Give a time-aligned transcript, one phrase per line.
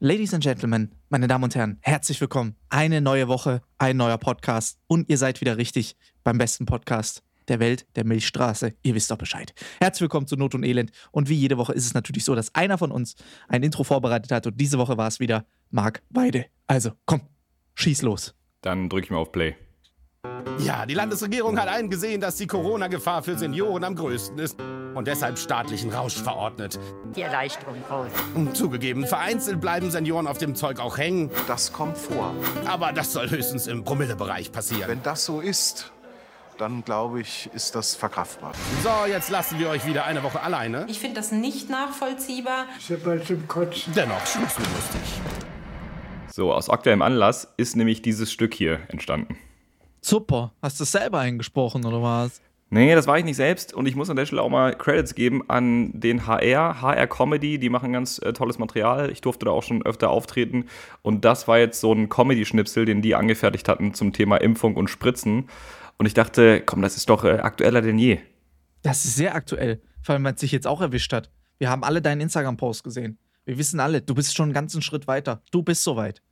[0.00, 2.54] Ladies and Gentlemen, meine Damen und Herren, herzlich willkommen.
[2.68, 7.58] Eine neue Woche, ein neuer Podcast und ihr seid wieder richtig beim besten Podcast der
[7.58, 8.74] Welt, der Milchstraße.
[8.84, 9.52] Ihr wisst doch Bescheid.
[9.80, 10.92] Herzlich willkommen zu Not und Elend.
[11.10, 13.16] Und wie jede Woche ist es natürlich so, dass einer von uns
[13.48, 16.46] ein Intro vorbereitet hat und diese Woche war es wieder Marc Weide.
[16.68, 17.22] Also, komm,
[17.74, 18.36] schieß los.
[18.60, 19.56] Dann drück ich mal auf Play.
[20.58, 24.58] Ja, die Landesregierung hat eingesehen, dass die Corona-Gefahr für Senioren am größten ist
[24.94, 26.78] und deshalb staatlichen Rausch verordnet.
[27.14, 28.10] Die Erleichterung raus.
[28.54, 32.34] Zugegeben, vereinzelt bleiben Senioren auf dem Zeug auch hängen, Das kommt vor.
[32.66, 34.88] aber das soll höchstens im Promillebereich passieren.
[34.88, 35.92] Wenn das so ist,
[36.58, 38.52] dann glaube ich, ist das verkraftbar.
[38.82, 40.86] So, jetzt lassen wir euch wieder eine Woche alleine.
[40.88, 42.66] Ich finde das nicht nachvollziehbar.
[42.76, 43.92] Ist ja bald zum Kotzen.
[43.94, 45.20] Dennoch lustig.
[46.32, 49.38] So, aus aktuellem Anlass ist nämlich dieses Stück hier entstanden.
[50.00, 50.52] Super.
[50.62, 52.40] Hast du es selber eingesprochen oder was?
[52.70, 55.14] Nee, das war ich nicht selbst und ich muss an der Stelle auch mal Credits
[55.14, 59.10] geben an den HR, HR Comedy, die machen ganz äh, tolles Material.
[59.10, 60.66] Ich durfte da auch schon öfter auftreten
[61.00, 64.90] und das war jetzt so ein Comedy-Schnipsel, den die angefertigt hatten zum Thema Impfung und
[64.90, 65.48] Spritzen.
[65.96, 68.18] Und ich dachte, komm, das ist doch äh, aktueller denn je.
[68.82, 71.30] Das ist sehr aktuell, vor allem, weil es sich jetzt auch erwischt hat.
[71.56, 73.18] Wir haben alle deinen Instagram-Post gesehen.
[73.46, 75.40] Wir wissen alle, du bist schon einen ganzen Schritt weiter.
[75.50, 76.22] Du bist soweit.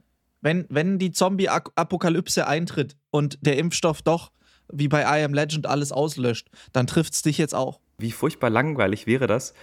[0.46, 4.30] Wenn, wenn die Zombie-Apokalypse eintritt und der Impfstoff doch,
[4.72, 7.80] wie bei I Am Legend, alles auslöscht, dann trifft es dich jetzt auch.
[7.98, 9.54] Wie furchtbar langweilig wäre das,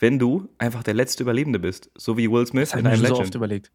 [0.00, 3.02] wenn du einfach der letzte Überlebende bist, so wie Will Smith Das in ich einem
[3.02, 3.26] mir so Legend.
[3.28, 3.70] oft überlegt.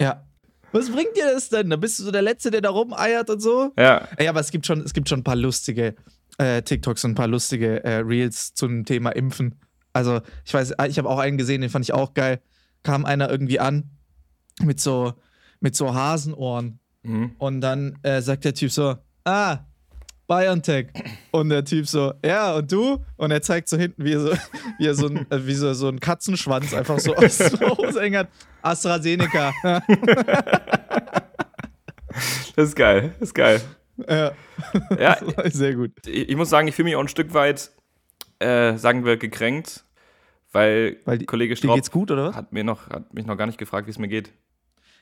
[0.00, 0.24] Ja.
[0.72, 1.68] Was bringt dir das denn?
[1.68, 3.70] Da bist du so der Letzte, der da rumeiert und so.
[3.78, 5.96] Ja, Ey, aber es gibt schon, es gibt schon ein paar lustige
[6.38, 9.56] äh, TikToks und ein paar lustige äh, Reels zum Thema Impfen.
[9.92, 12.40] Also, ich weiß, ich habe auch einen gesehen, den fand ich auch geil.
[12.84, 13.90] Kam einer irgendwie an
[14.62, 15.12] mit so,
[15.60, 16.78] mit so Hasenohren.
[17.02, 17.32] Mhm.
[17.38, 19.58] Und dann äh, sagt der Typ so: Ah,
[20.26, 20.88] BioNTech.
[21.30, 22.98] Und der Typ so: Ja, und du?
[23.16, 24.32] Und er zeigt so hinten, wie er so,
[24.78, 28.00] wie er so, ein, äh, wie so, so einen Katzenschwanz einfach so aus der Hose
[28.02, 28.28] hängt.
[28.62, 29.52] AstraZeneca.
[32.56, 33.60] das ist geil, das ist geil.
[34.08, 34.32] ja,
[34.98, 35.16] Ja,
[35.50, 35.92] sehr gut.
[36.06, 37.70] ich, ich muss sagen, ich fühle mich auch ein Stück weit,
[38.38, 39.84] äh, sagen wir, gekränkt,
[40.52, 41.80] weil, Weil die- Kollege Straub
[42.34, 44.32] hat, mir noch, hat mich noch gar nicht gefragt, wie es mir geht.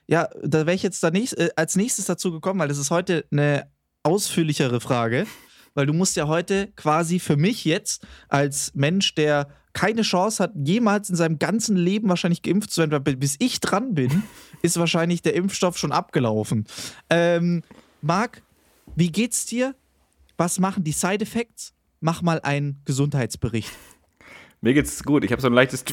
[0.08, 2.90] Ja, da wäre ich jetzt da nächst, äh, als nächstes dazu gekommen, weil das ist
[2.90, 3.70] heute eine
[4.02, 5.26] ausführlichere Frage,
[5.74, 10.52] weil du musst ja heute quasi für mich jetzt als Mensch, der keine Chance hat,
[10.64, 14.22] jemals in seinem ganzen Leben wahrscheinlich geimpft zu werden, weil bis ich dran bin,
[14.62, 16.66] ist wahrscheinlich der Impfstoff schon abgelaufen.
[17.10, 17.62] Ähm,
[18.00, 18.42] Marc,
[18.96, 19.74] wie geht's dir?
[20.38, 21.74] Was machen die Side Effects?
[22.00, 23.70] Mach mal einen Gesundheitsbericht.
[24.60, 25.22] Mir geht's gut.
[25.24, 25.84] Ich habe so ein leichtes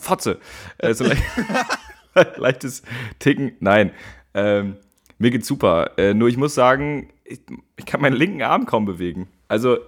[0.00, 0.40] Fotze.
[0.78, 1.22] Äh, so leicht,
[2.36, 2.82] leichtes
[3.18, 3.52] Ticken.
[3.60, 3.92] Nein.
[4.34, 4.76] Ähm,
[5.18, 5.92] mir geht's super.
[5.96, 7.40] Äh, nur ich muss sagen, ich,
[7.76, 9.28] ich kann meinen linken Arm kaum bewegen.
[9.48, 9.78] Also,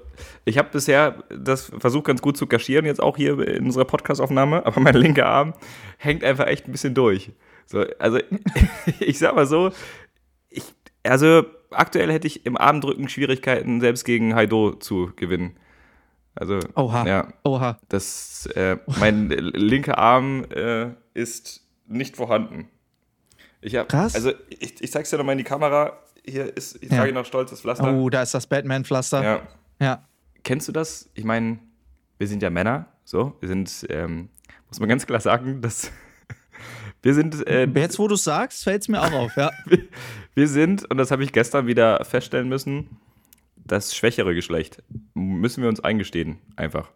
[0.44, 4.64] ich habe bisher das versucht ganz gut zu kaschieren, jetzt auch hier in unserer Podcast-Aufnahme,
[4.64, 5.54] aber mein linker Arm
[5.98, 7.32] hängt einfach echt ein bisschen durch.
[7.66, 8.20] So, also,
[9.00, 9.72] ich sag mal so,
[10.48, 10.64] ich,
[11.02, 15.56] also aktuell hätte ich im Armdrücken Schwierigkeiten, selbst gegen Haido zu gewinnen.
[16.34, 17.06] Also, Oha.
[17.06, 17.78] ja, Oha.
[17.88, 22.68] das, äh, mein linker Arm äh, ist nicht vorhanden.
[23.60, 24.14] Ich hab, Krass.
[24.14, 25.98] Also ich, ich zeig's dir nochmal in die Kamera.
[26.24, 26.98] Hier ist, ich Ja.
[26.98, 27.92] trage noch stolz das Pflaster.
[27.92, 29.22] Oh, da ist das Batman-Pflaster.
[29.22, 29.42] Ja.
[29.80, 30.08] ja.
[30.42, 31.08] Kennst du das?
[31.14, 31.58] Ich meine,
[32.18, 33.36] wir sind ja Männer, so.
[33.40, 34.28] Wir sind, ähm,
[34.68, 35.90] muss man ganz klar sagen, dass
[37.02, 39.50] wir sind, äh, Jetzt, wo du sagst, fällt es mir auch auf, ja.
[40.34, 42.98] wir sind, und das habe ich gestern wieder feststellen müssen,
[43.56, 44.82] das schwächere Geschlecht.
[45.14, 46.90] Müssen wir uns eingestehen, einfach.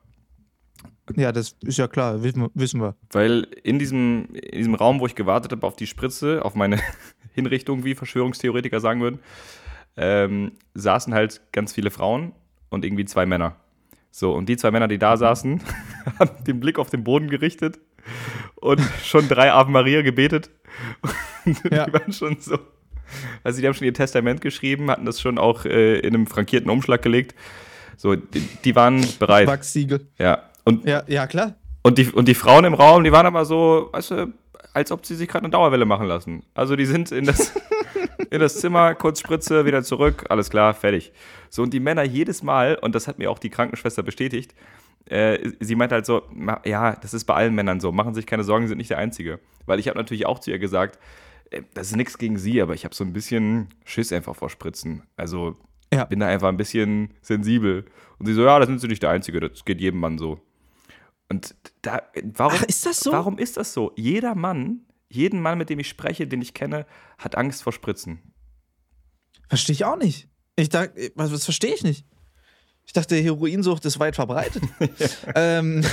[1.17, 2.95] Ja, das ist ja klar, wissen wir.
[3.11, 6.79] Weil in diesem, in diesem Raum, wo ich gewartet habe auf die Spritze, auf meine
[7.35, 9.19] Hinrichtung, wie Verschwörungstheoretiker sagen würden,
[9.97, 12.33] ähm, saßen halt ganz viele Frauen
[12.69, 13.57] und irgendwie zwei Männer.
[14.13, 15.61] So, und die zwei Männer, die da saßen,
[16.19, 17.79] haben den Blick auf den Boden gerichtet
[18.57, 20.51] und schon drei Ave Maria gebetet.
[21.45, 21.87] Und Ja.
[21.87, 22.59] die waren schon so.
[23.43, 26.71] Also, die haben schon ihr Testament geschrieben, hatten das schon auch äh, in einem frankierten
[26.71, 27.35] Umschlag gelegt.
[27.97, 29.49] So, die, die waren bereit.
[29.49, 30.07] Wachsiegel.
[30.17, 30.50] Ja.
[30.79, 31.55] Und Ja, ja, klar.
[31.83, 34.33] und die, und die Frauen im Raum, die waren aber so, weißt du,
[34.73, 36.43] als ob sie sich gerade eine Dauerwelle machen lassen.
[36.55, 37.53] Also die sind in das,
[38.31, 41.13] in das Zimmer, kurz Spritze, wieder zurück, alles klar, fertig.
[41.49, 44.55] So, und die Männer jedes Mal, und das hat mir auch die Krankenschwester bestätigt,
[45.07, 46.23] äh, sie meint halt so,
[46.65, 49.41] ja, das ist bei allen Männern so, machen sich keine Sorgen, sind nicht der Einzige.
[49.67, 50.99] Weil ich habe natürlich auch zu ihr gesagt,
[51.51, 54.51] äh, das ist nichts gegen sie, aber ich habe so ein bisschen Schiss einfach vor
[54.51, 55.03] Spritzen.
[55.17, 55.57] Also
[55.93, 56.05] Ja.
[56.05, 57.87] bin da einfach ein bisschen sensibel.
[58.21, 60.39] Und sie so, ja, da sind sie nicht der Einzige, das geht jedem Mann so.
[61.31, 62.03] Und da,
[62.35, 63.13] warum, Ach, ist das so?
[63.13, 63.93] Warum ist das so?
[63.97, 66.87] Jeder Mann, jeden Mann, mit dem ich spreche, den ich kenne,
[67.19, 68.35] hat Angst vor Spritzen.
[69.49, 70.29] Verstehe ich auch nicht.
[70.57, 72.05] Ich dachte, was, was verstehe ich nicht?
[72.85, 74.65] Ich dachte, Heroinsucht ist weit verbreitet.
[75.37, 75.85] ähm,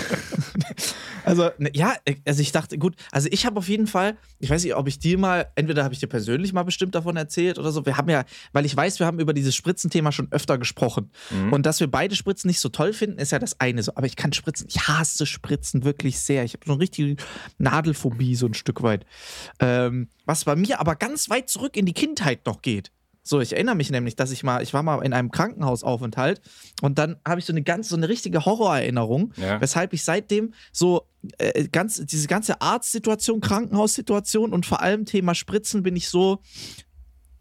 [1.28, 1.96] Also, ne, ja,
[2.26, 5.00] also ich dachte, gut, also ich habe auf jeden Fall, ich weiß nicht, ob ich
[5.00, 7.86] dir mal, entweder habe ich dir persönlich mal bestimmt davon erzählt oder so.
[7.86, 11.12] Wir haben ja, weil ich weiß, wir haben über dieses Spritzenthema schon öfter gesprochen.
[11.52, 13.92] Und dass wir beide Spritzen nicht so toll finden, ist ja das eine so.
[13.96, 16.44] Aber ich kann Spritzen, ich hasse Spritzen wirklich sehr.
[16.44, 17.16] Ich habe so eine richtige
[17.58, 19.06] Nadelphobie, so ein Stück weit.
[19.60, 22.92] Ähm, was bei mir aber ganz weit zurück in die Kindheit noch geht.
[23.28, 26.42] So, ich erinnere mich nämlich, dass ich mal, ich war mal in einem Krankenhausaufenthalt
[26.82, 29.60] und dann habe ich so eine ganz, so eine richtige Horrorerinnerung, Ja.
[29.60, 31.08] weshalb ich seitdem so
[31.38, 36.40] äh, ganz, diese ganze Arztsituation, Krankenhaussituation und vor allem Thema Spritzen bin ich so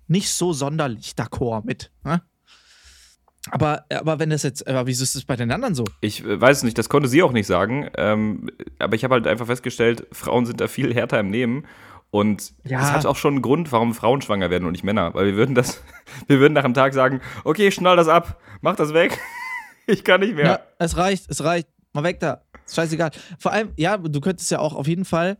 [0.08, 1.90] nicht so sonderlich d'accord mit.
[2.04, 2.22] Ne?
[3.50, 5.84] Aber, aber wenn das jetzt, aber wieso ist das bei den anderen so?
[6.00, 7.88] Ich äh, weiß es nicht, das konnte sie auch nicht sagen.
[7.96, 8.50] Ähm,
[8.80, 11.64] aber ich habe halt einfach festgestellt, Frauen sind da viel härter im Nehmen.
[12.10, 12.78] Und Ja.
[12.80, 15.12] das hat auch schon einen Grund, warum Frauen schwanger werden und nicht Männer.
[15.14, 15.82] Weil wir würden das,
[16.26, 19.18] wir würden nach einem Tag sagen, okay, schnall das ab, mach das weg.
[19.88, 20.44] Ich kann nicht mehr.
[20.44, 21.68] Ja, es reicht, es reicht.
[21.92, 22.42] Mal weg da.
[22.66, 23.12] Ist scheißegal.
[23.38, 25.38] Vor allem, ja, du könntest ja auch auf jeden Fall,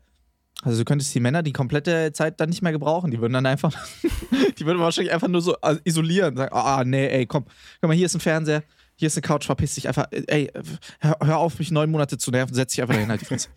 [0.63, 3.11] also du könntest die Männer die komplette Zeit dann nicht mehr gebrauchen.
[3.11, 3.75] Die würden dann einfach,
[4.59, 6.37] die würden wahrscheinlich einfach nur so äh, isolieren.
[6.37, 7.45] Sagen, ah, nee, ey, komm,
[7.81, 8.63] guck mal, hier ist ein Fernseher,
[8.95, 10.07] hier ist eine Couch, verpiss dich einfach.
[10.13, 10.53] Ey,
[11.01, 13.49] hör, hör auf, mich neun Monate zu nerven, setz dich einfach dahin, halt die Fresse.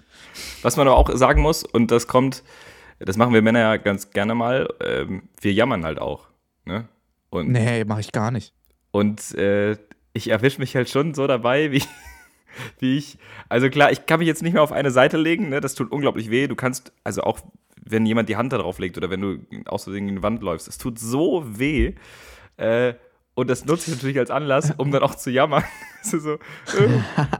[0.63, 2.41] Was man aber auch sagen muss, und das kommt,
[2.99, 6.27] das machen wir Männer ja ganz gerne mal, ähm, wir jammern halt auch.
[6.65, 6.87] Ne?
[7.29, 8.53] Und, Nee, mach ich gar nicht.
[8.91, 9.77] und äh,
[10.13, 11.83] ich erwische mich halt schon so dabei, wie,
[12.79, 13.17] wie ich.
[13.47, 15.61] Also klar, ich kann mich jetzt nicht mehr auf eine Seite legen, ne?
[15.61, 16.47] das tut unglaublich weh.
[16.47, 17.39] Du kannst, also auch
[17.81, 20.41] wenn jemand die Hand da drauf legt oder wenn du aus Versehen in die Wand
[20.41, 21.93] läufst, es tut so weh.
[22.57, 22.93] Äh,
[23.35, 25.63] und das nutze ich natürlich als Anlass, um dann auch zu jammern.
[26.01, 26.37] So, äh,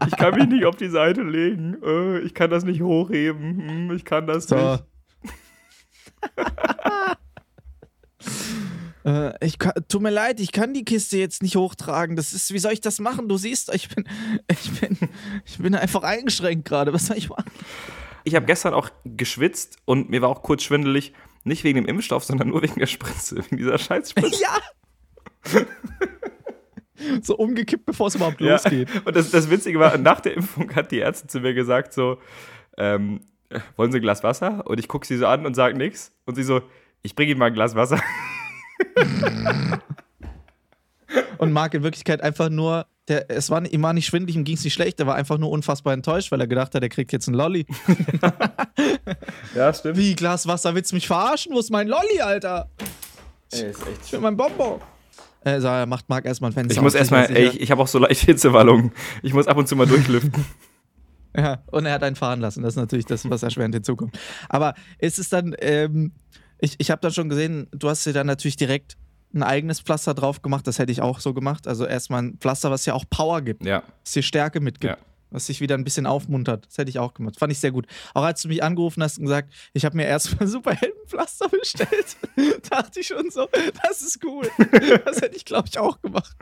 [0.05, 3.57] ich kann mich nicht auf die Seite legen, äh, ich kann das nicht hochheben,
[3.87, 4.55] hm, ich kann das So.
[4.55, 4.83] nicht.
[9.05, 12.15] Äh, ich kann, tut mir leid, ich kann die Kiste jetzt nicht hochtragen.
[12.15, 13.29] Das ist, wie soll ich das machen?
[13.29, 14.03] Du siehst, ich bin,
[14.49, 14.97] ich bin,
[15.45, 16.91] ich bin einfach eingeschränkt gerade.
[16.93, 17.49] Was soll ich machen?
[18.25, 21.13] Ich habe gestern auch geschwitzt und mir war auch kurz schwindelig.
[21.45, 24.41] Nicht wegen dem Impfstoff, sondern nur wegen der Spritze, wegen dieser Scheißspritze.
[24.41, 25.61] Ja!
[27.21, 28.51] so umgekippt, bevor es überhaupt Ja.
[28.53, 28.89] losgeht.
[29.05, 32.17] Und das, das Witzige war, nach der Impfung hat die Ärztin zu mir gesagt so,
[32.77, 33.21] ähm,
[33.75, 34.65] wollen Sie ein Glas Wasser?
[34.67, 36.11] Und ich gucke sie so an und sage nichts.
[36.25, 36.61] Und sie so,
[37.01, 37.99] ich bringe Ihnen mal ein Glas Wasser.
[41.39, 44.55] Und Marc in Wirklichkeit einfach nur, der, es war, ihm war nicht schwindelig, ihm ging
[44.55, 47.11] es nicht schlecht, er war einfach nur unfassbar enttäuscht, weil er gedacht hat, er kriegt
[47.11, 47.65] jetzt einen Lolli.
[49.55, 49.97] Ja, stimmt.
[49.97, 51.53] Wie, Glas Wasser, willst du mich verarschen?
[51.53, 52.69] Wo ist mein Lolli, Alter?
[53.51, 54.79] Ey, ist echt Ich will mein Bonbon.
[55.43, 56.75] Äh, so, er macht Marc erstmal ein Fenster.
[56.75, 58.91] ich muss erstmal, ich, ich habe auch so leicht Hitzewallungen.
[59.23, 60.45] Ich muss ab und zu mal durchlüften.
[61.35, 62.63] Ja, und er hat einen fahren lassen.
[62.63, 64.17] Das ist natürlich das, was erschwerend hinzukommt.
[64.47, 66.11] Aber ist es dann, ähm,
[66.59, 68.97] ich, ich habe dann schon gesehen, du hast dir dann natürlich direkt
[69.33, 70.65] ein eigenes Pflaster drauf gemacht.
[70.65, 71.67] Das hätte ich auch so gemacht.
[71.67, 73.83] Also erstmal ein Pflaster, was ja auch Power gibt, ja.
[74.03, 74.97] was dir Stärke mitgibt.
[74.97, 75.08] Ja.
[75.31, 76.65] Was dich wieder ein bisschen aufmuntert.
[76.67, 77.37] Das hätte ich auch gemacht.
[77.37, 77.85] Fand ich sehr gut.
[78.13, 82.17] Auch als du mich angerufen hast und gesagt, ich habe mir erstmal Superheldenpflaster bestellt,
[82.69, 83.47] dachte ich schon so,
[83.83, 84.49] das ist cool.
[85.05, 86.35] Das hätte ich, glaube ich, auch gemacht.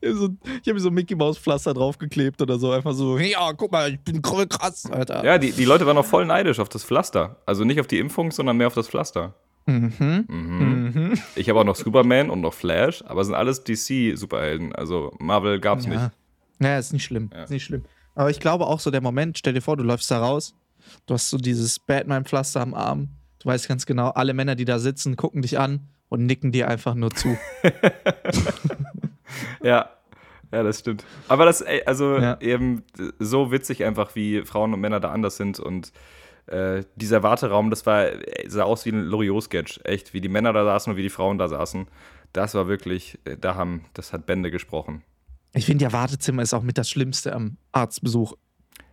[0.00, 0.28] Ich habe so,
[0.62, 2.70] ich hab so Mickey Maus Pflaster draufgeklebt oder so.
[2.72, 5.24] Einfach so, ja, guck mal, ich bin krass, Alter.
[5.24, 7.36] Ja, die, die Leute waren auch voll neidisch auf das Pflaster.
[7.46, 9.34] Also nicht auf die Impfung, sondern mehr auf das Pflaster.
[9.66, 10.24] Mhm.
[10.28, 11.18] Mhm.
[11.36, 14.74] Ich habe auch noch Superman und noch Flash, aber es sind alles DC-Superhelden.
[14.74, 16.00] Also Marvel gab's nicht.
[16.60, 16.66] Ja.
[16.68, 17.30] Naja, ist nicht schlimm.
[17.42, 17.84] Ist nicht schlimm.
[18.14, 20.54] Aber ich glaube auch so der Moment, stell dir vor, du läufst da raus,
[21.06, 23.08] du hast so dieses Batman-Pflaster am Arm,
[23.38, 26.68] du weißt ganz genau, alle Männer, die da sitzen, gucken dich an und nicken dir
[26.68, 27.36] einfach nur zu.
[29.62, 29.90] Ja,
[30.52, 31.04] ja, das stimmt.
[31.28, 32.38] Aber das, also Ja.
[32.40, 32.82] eben
[33.18, 35.92] so witzig einfach, wie Frauen und Männer da anders sind und
[36.46, 38.06] äh, dieser Warteraum, das war,
[38.48, 39.80] sah aus wie ein Loriot-Sketch.
[39.84, 41.86] Echt, wie die Männer da saßen und wie die Frauen da saßen.
[42.32, 45.02] Das war wirklich, äh, da haben, das hat Bände gesprochen.
[45.52, 48.34] Ich finde ja, Wartezimmer ist auch mit das Schlimmste am Arztbesuch.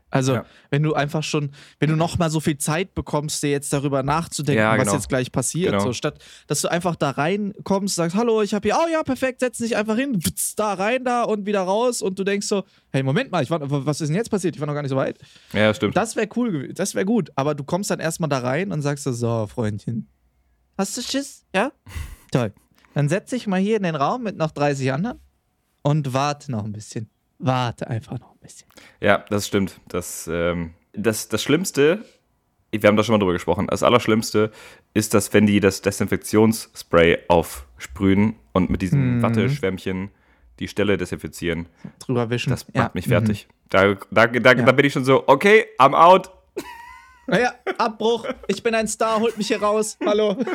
[0.09, 0.45] Also, Ja.
[0.69, 4.03] wenn du einfach schon, wenn du noch mal so viel Zeit bekommst, dir jetzt darüber
[4.03, 4.93] nachzudenken, Ja, was genau.
[4.93, 5.83] jetzt gleich passiert, Genau.
[5.83, 9.41] so statt, dass du einfach da reinkommst, sagst, hallo, ich habe hier, oh ja, perfekt,
[9.41, 12.63] setz dich einfach hin, witz, da rein da und wieder raus und du denkst so,
[12.91, 14.55] hey, Moment mal, ich war, was ist denn jetzt passiert?
[14.55, 15.17] Ich war noch gar nicht so weit.
[15.51, 15.97] Ja, stimmt.
[15.97, 18.81] Das wäre cool gewesen, das wäre gut, aber du kommst dann erstmal da rein und
[18.81, 20.07] sagst so, so, Freundchen,
[20.77, 21.43] hast du Schiss?
[21.53, 21.73] Ja?
[22.31, 22.53] Toll.
[22.93, 25.19] Dann setz dich mal hier in den Raum mit noch 30 anderen
[25.87, 27.09] und warte noch ein bisschen.
[27.39, 28.67] Warte einfach noch ein bisschen.
[28.99, 29.79] Ja, das stimmt.
[29.87, 32.03] Das, ähm, das, das Schlimmste,
[32.71, 34.51] wir haben da schon mal drüber gesprochen, das Allerschlimmste
[34.93, 39.21] ist, dass wenn die das Desinfektionsspray aufsprühen und mit diesem Mhm.
[39.21, 40.09] Watteschwämmchen
[40.59, 41.67] die Stelle desinfizieren,
[41.99, 42.49] Drüber wischen.
[42.49, 42.91] das macht ja.
[42.93, 43.47] mich fertig.
[43.69, 44.63] Da, da, da, Ja.
[44.65, 46.31] da bin ich schon so, okay, I'm out.
[47.27, 48.25] Naja, Abbruch.
[48.47, 49.97] Ich bin ein Star, holt mich hier raus.
[50.05, 50.37] Hallo.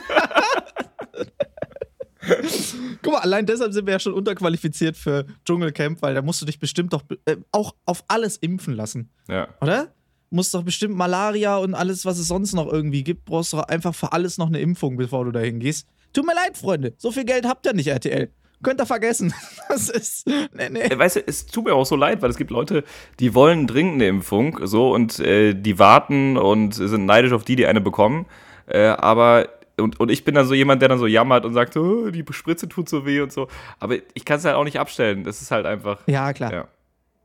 [3.02, 6.46] Guck mal, allein deshalb sind wir ja schon unterqualifiziert für Dschungelcamp, weil da musst du
[6.46, 9.48] dich bestimmt doch äh, auch auf alles impfen lassen, Ja.
[9.60, 9.92] oder?
[10.34, 13.68] musst doch bestimmt Malaria und alles, was es sonst noch irgendwie gibt, brauchst du doch
[13.68, 15.86] einfach für alles noch eine Impfung, bevor du dahin gehst.
[16.14, 16.94] Tut mir leid, Freunde.
[16.96, 18.30] So viel Geld habt ihr nicht, RTL.
[18.62, 19.34] Könnt ihr vergessen.
[19.68, 20.26] Das ist.
[20.26, 20.80] Nee, nee.
[20.80, 22.82] Äh, Weißt du, es tut mir auch so leid, weil es gibt Leute,
[23.20, 27.56] die wollen dringend eine Impfung, so, und äh, die warten und sind neidisch auf die,
[27.56, 28.24] die eine bekommen.
[28.66, 29.48] Äh, aber,
[29.78, 32.24] und, und ich bin dann so jemand, der dann so jammert und sagt, oh, die
[32.30, 33.48] Spritze tut so weh und so.
[33.78, 35.24] Aber ich kann es halt auch nicht abstellen.
[35.24, 36.00] Das ist halt einfach.
[36.06, 36.52] Ja, klar.
[36.52, 36.68] Ja.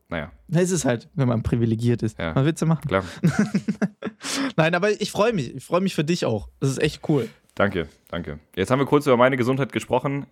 [0.10, 2.18] Naja, Es ist halt, wenn man privilegiert ist.
[2.18, 2.34] Ja.
[2.34, 2.88] Mal Witze machen.
[2.88, 3.04] klar.
[4.56, 5.54] Nein, aber ich freue mich.
[5.56, 6.48] Ich freue mich für dich auch.
[6.62, 7.27] Das ist echt cool.
[7.56, 8.39] Danke, danke.
[8.56, 10.25] Jetzt haben wir kurz über meine Gesundheit gesprochen.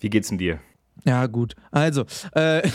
[0.00, 0.58] Wie geht's denn dir?
[1.04, 1.54] Ja, gut.
[1.70, 2.62] Also, äh,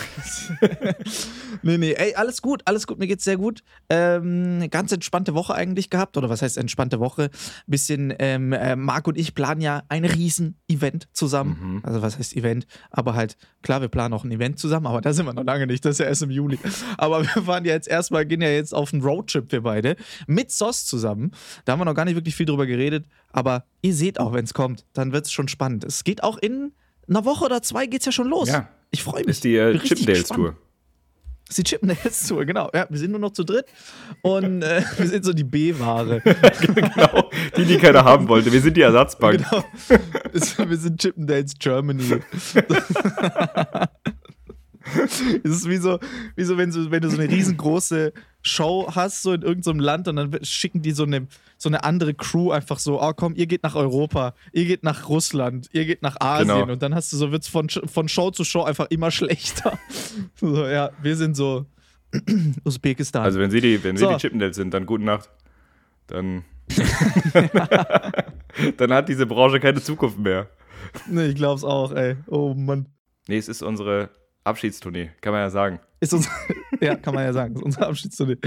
[1.63, 3.63] nee, nee, ey, alles gut, alles gut, mir geht's sehr gut.
[3.89, 7.31] Ähm, ganz entspannte Woche eigentlich gehabt, oder was heißt entspannte Woche?
[7.65, 11.81] Bisschen, ähm, äh, Marc und ich planen ja ein Riesen-Event zusammen.
[11.83, 12.67] Also, was heißt Event?
[12.91, 15.65] Aber halt, klar, wir planen auch ein Event zusammen, aber da sind wir noch lange
[15.65, 16.59] nicht, das ist ja erst im Juli.
[16.97, 19.95] Aber wir fahren ja jetzt erstmal, gehen ja jetzt auf einen Roadtrip, wir beide,
[20.27, 21.31] mit SOS zusammen.
[21.65, 24.43] Da haben wir noch gar nicht wirklich viel drüber geredet, aber ihr seht auch, wenn
[24.43, 25.83] es kommt, dann wird's schon spannend.
[25.83, 26.73] Es geht auch in
[27.09, 28.49] einer Woche oder zwei geht's ja schon los.
[28.49, 28.69] Ja.
[28.91, 29.29] Ich freue mich.
[29.29, 30.55] Ist die äh, Chippendales-Tour.
[31.47, 32.69] Das ist die Chippendales Tour, genau.
[32.75, 33.65] Ja, wir sind nur noch zu dritt
[34.21, 36.21] und äh, wir sind so die B-Ware.
[36.75, 38.51] genau, die, die keiner haben wollte.
[38.51, 39.43] Wir sind die Ersatzbank.
[39.49, 39.63] genau.
[40.33, 42.19] Es- Wir sind Chippendales Germany.
[45.43, 46.00] Es ist wie so,
[46.36, 50.08] wie so, wenn, so wenn du so eine riesengroße Show hast, so in irgendeinem Land,
[50.08, 51.27] und dann schicken die so eine,
[51.58, 55.10] so eine andere Crew einfach so, oh komm, ihr geht nach Europa, ihr geht nach
[55.10, 56.48] Russland, ihr geht nach Asien.
[56.48, 56.72] Genau.
[56.72, 59.77] Und dann hast du so, wird's von, von Show zu Show einfach immer schlechter.
[60.36, 61.65] So, ja, wir sind so
[62.63, 63.24] Usbekistan.
[63.24, 64.12] Also wenn sie die, wenn sie So.
[64.12, 65.29] die Chippendales sind, dann gute Nacht.
[66.08, 66.43] Dann,
[68.77, 70.50] dann hat diese Branche keine Zukunft mehr.
[71.08, 72.15] nee, ich glaub's auch, ey.
[72.27, 72.88] Oh Mann.
[73.27, 74.10] Nee, es ist unsere
[74.43, 75.79] Abschiedstournee, kann man ja sagen.
[76.01, 76.29] Ist uns,
[76.81, 78.38] ja, kann man ja sagen, ist unser Abschiedstournee.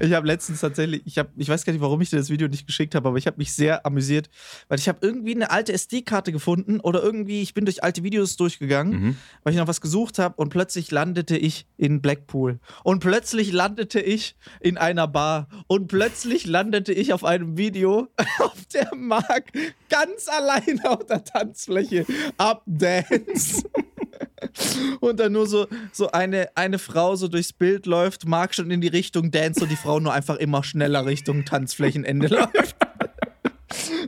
[0.00, 2.46] Ich habe letztens tatsächlich, ich habe, ich weiß gar nicht, warum ich dir das Video
[2.46, 4.28] nicht geschickt habe, aber ich habe mich sehr amüsiert,
[4.68, 8.36] weil ich habe irgendwie eine alte SD-Karte gefunden oder irgendwie, ich bin durch alte Videos
[8.36, 9.16] durchgegangen, Mhm.
[9.42, 14.00] weil ich noch was gesucht habe und plötzlich landete ich in Blackpool und plötzlich landete
[14.00, 18.08] ich in einer Bar und plötzlich landete ich auf einem Video,
[18.40, 19.52] auf der Marc
[19.88, 22.04] ganz allein auf der Tanzfläche
[22.36, 23.62] abdance.
[25.00, 28.80] Und dann nur so, so eine, eine Frau so durchs Bild läuft, Marc schon in
[28.80, 32.76] die Richtung dance und die Frau nur einfach immer schneller Richtung Tanzflächenende läuft.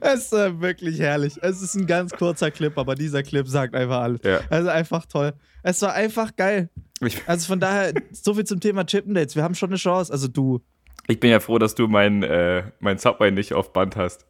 [0.01, 1.39] Es ist äh, wirklich herrlich.
[1.41, 4.21] Es ist ein ganz kurzer Clip, aber dieser Clip sagt einfach alles.
[4.25, 4.41] Ja.
[4.51, 5.33] Also einfach toll.
[5.63, 6.69] Es war einfach geil.
[7.27, 9.35] Also von daher, so viel zum Thema Chippendates.
[9.35, 10.13] Wir haben schon eine Chance.
[10.13, 10.61] Also du.
[11.09, 14.25] ich bin ja froh, dass du mein, äh, mein Subway nicht auf Band hast.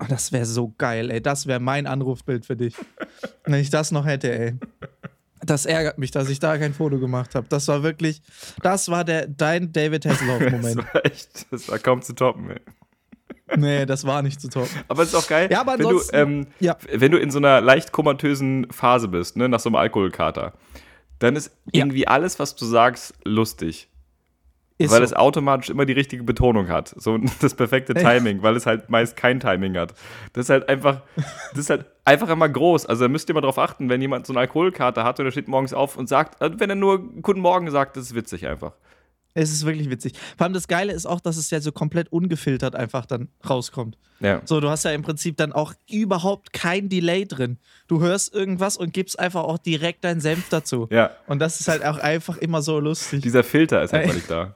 [0.00, 1.20] Oh, das wäre so geil, ey.
[1.22, 2.74] Das wäre mein Anrufbild für dich.
[3.44, 4.54] Wenn ich das noch hätte, ey.
[5.44, 7.46] Das ärgert mich, dass ich da kein Foto gemacht habe.
[7.50, 8.22] Das war wirklich,
[8.62, 10.76] das war der, dein David Das Hasselhoff-Moment.
[10.94, 12.50] war echt, das war kaum zu toppen.
[12.50, 12.60] Ey.
[13.56, 14.68] nee, das war nicht zu top.
[14.88, 16.76] Aber es ist auch geil, Ja, aber wenn, du, ähm, ja.
[16.90, 20.54] wenn du in so einer leicht komatösen Phase bist, ne, nach so einem Alkoholkater,
[21.18, 21.84] dann ist Ja.
[21.84, 23.88] irgendwie alles, was du sagst, lustig.
[24.76, 25.04] Ist weil so.
[25.04, 26.94] es automatisch immer die richtige Betonung hat.
[26.96, 29.94] So das perfekte Timing, weil es halt meist kein Timing hat.
[30.32, 31.02] Das ist halt einfach,
[31.50, 32.86] das ist halt einfach immer groß.
[32.86, 35.32] Also da müsst ihr mal drauf achten, wenn jemand so eine Alkoholkarte hat und er
[35.32, 38.46] steht morgens auf und sagt, also wenn er nur Guten Morgen sagt, das ist witzig
[38.48, 38.72] einfach.
[39.36, 40.14] Es ist wirklich witzig.
[40.36, 43.98] Vor allem das Geile ist auch, dass es ja so komplett ungefiltert einfach dann rauskommt.
[44.20, 44.40] Ja.
[44.44, 47.58] So, du hast ja im Prinzip dann auch überhaupt kein Delay drin.
[47.88, 50.86] Du hörst irgendwas und gibst einfach auch direkt deinen Senf dazu.
[50.90, 51.10] Ja.
[51.26, 53.22] Und das ist halt auch einfach immer so lustig.
[53.22, 54.54] Dieser Filter ist einfach nicht da.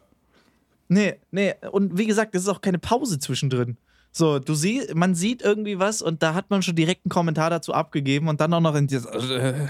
[0.89, 1.55] Nee, nee.
[1.71, 3.77] Und wie gesagt, es ist auch keine Pause zwischendrin.
[4.11, 7.51] So, du siehst, man sieht irgendwie was und da hat man schon direkt einen Kommentar
[7.51, 9.69] dazu abgegeben und dann auch noch in dieser, äh,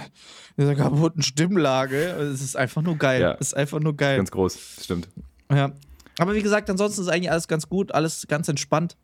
[0.57, 1.99] dieser kaputten Stimmlage.
[1.99, 3.21] Es ist einfach nur geil.
[3.21, 3.33] Ja.
[3.41, 4.17] Es ist einfach nur geil.
[4.17, 5.09] Ganz groß, stimmt.
[5.51, 5.73] Ja.
[6.19, 8.97] Aber wie gesagt, ansonsten ist eigentlich alles ganz gut, alles ganz entspannt.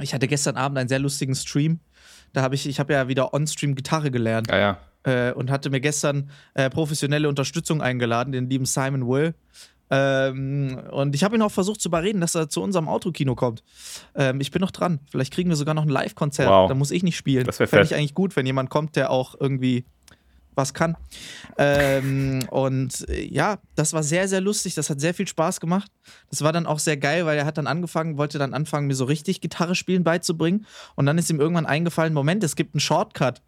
[0.00, 1.80] Ich hatte gestern Abend einen sehr lustigen Stream.
[2.32, 5.28] Da habe ich, ich habe ja wieder on-stream Gitarre gelernt Ja, ja.
[5.28, 9.34] äh, und hatte mir gestern äh, professionelle Unterstützung eingeladen, den lieben Simon Will.
[9.90, 13.62] Ähm, und ich habe ihn auch versucht zu überreden, dass er zu unserem Autokino kommt.
[14.14, 15.00] Ähm, ich bin noch dran.
[15.10, 16.48] Vielleicht kriegen wir sogar noch ein Live-Konzert.
[16.48, 16.68] Wow.
[16.68, 17.44] Da muss ich nicht spielen.
[17.44, 19.84] Das wär Fände ich eigentlich gut, wenn jemand kommt, der auch irgendwie
[20.54, 20.96] was kann.
[21.58, 24.74] Ähm, und äh, ja, das war sehr, sehr lustig.
[24.74, 25.90] Das hat sehr viel Spaß gemacht.
[26.30, 28.94] Das war dann auch sehr geil, weil er hat dann angefangen, wollte dann anfangen, mir
[28.94, 30.66] so richtig Gitarre spielen beizubringen.
[30.96, 33.42] Und dann ist ihm irgendwann eingefallen: Moment, es gibt einen Shortcut.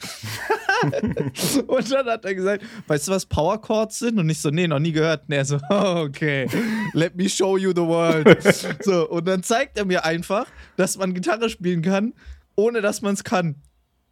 [1.66, 4.18] und dann hat er gesagt: Weißt du, was Power Chords sind?
[4.18, 5.24] Und ich so: Nee, noch nie gehört.
[5.28, 6.48] Und er so: Okay,
[6.92, 8.38] let me show you the world.
[8.82, 12.14] so, und dann zeigt er mir einfach, dass man Gitarre spielen kann,
[12.56, 13.56] ohne dass man es kann.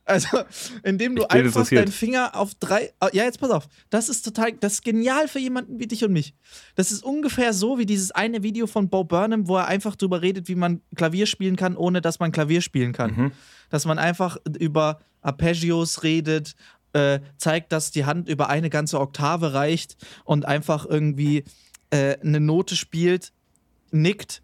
[0.05, 0.39] Also,
[0.83, 2.93] indem du einfach deinen Finger auf drei.
[3.01, 3.69] ah, Ja, jetzt pass auf.
[3.91, 4.53] Das ist total.
[4.53, 6.35] Das ist genial für jemanden wie dich und mich.
[6.75, 10.23] Das ist ungefähr so wie dieses eine Video von Bo Burnham, wo er einfach drüber
[10.23, 13.15] redet, wie man Klavier spielen kann, ohne dass man Klavier spielen kann.
[13.15, 13.33] Mhm.
[13.69, 16.57] Dass man einfach über Arpeggios redet,
[16.93, 21.45] äh, zeigt, dass die Hand über eine ganze Oktave reicht und einfach irgendwie
[21.91, 23.33] äh, eine Note spielt,
[23.93, 24.43] nickt,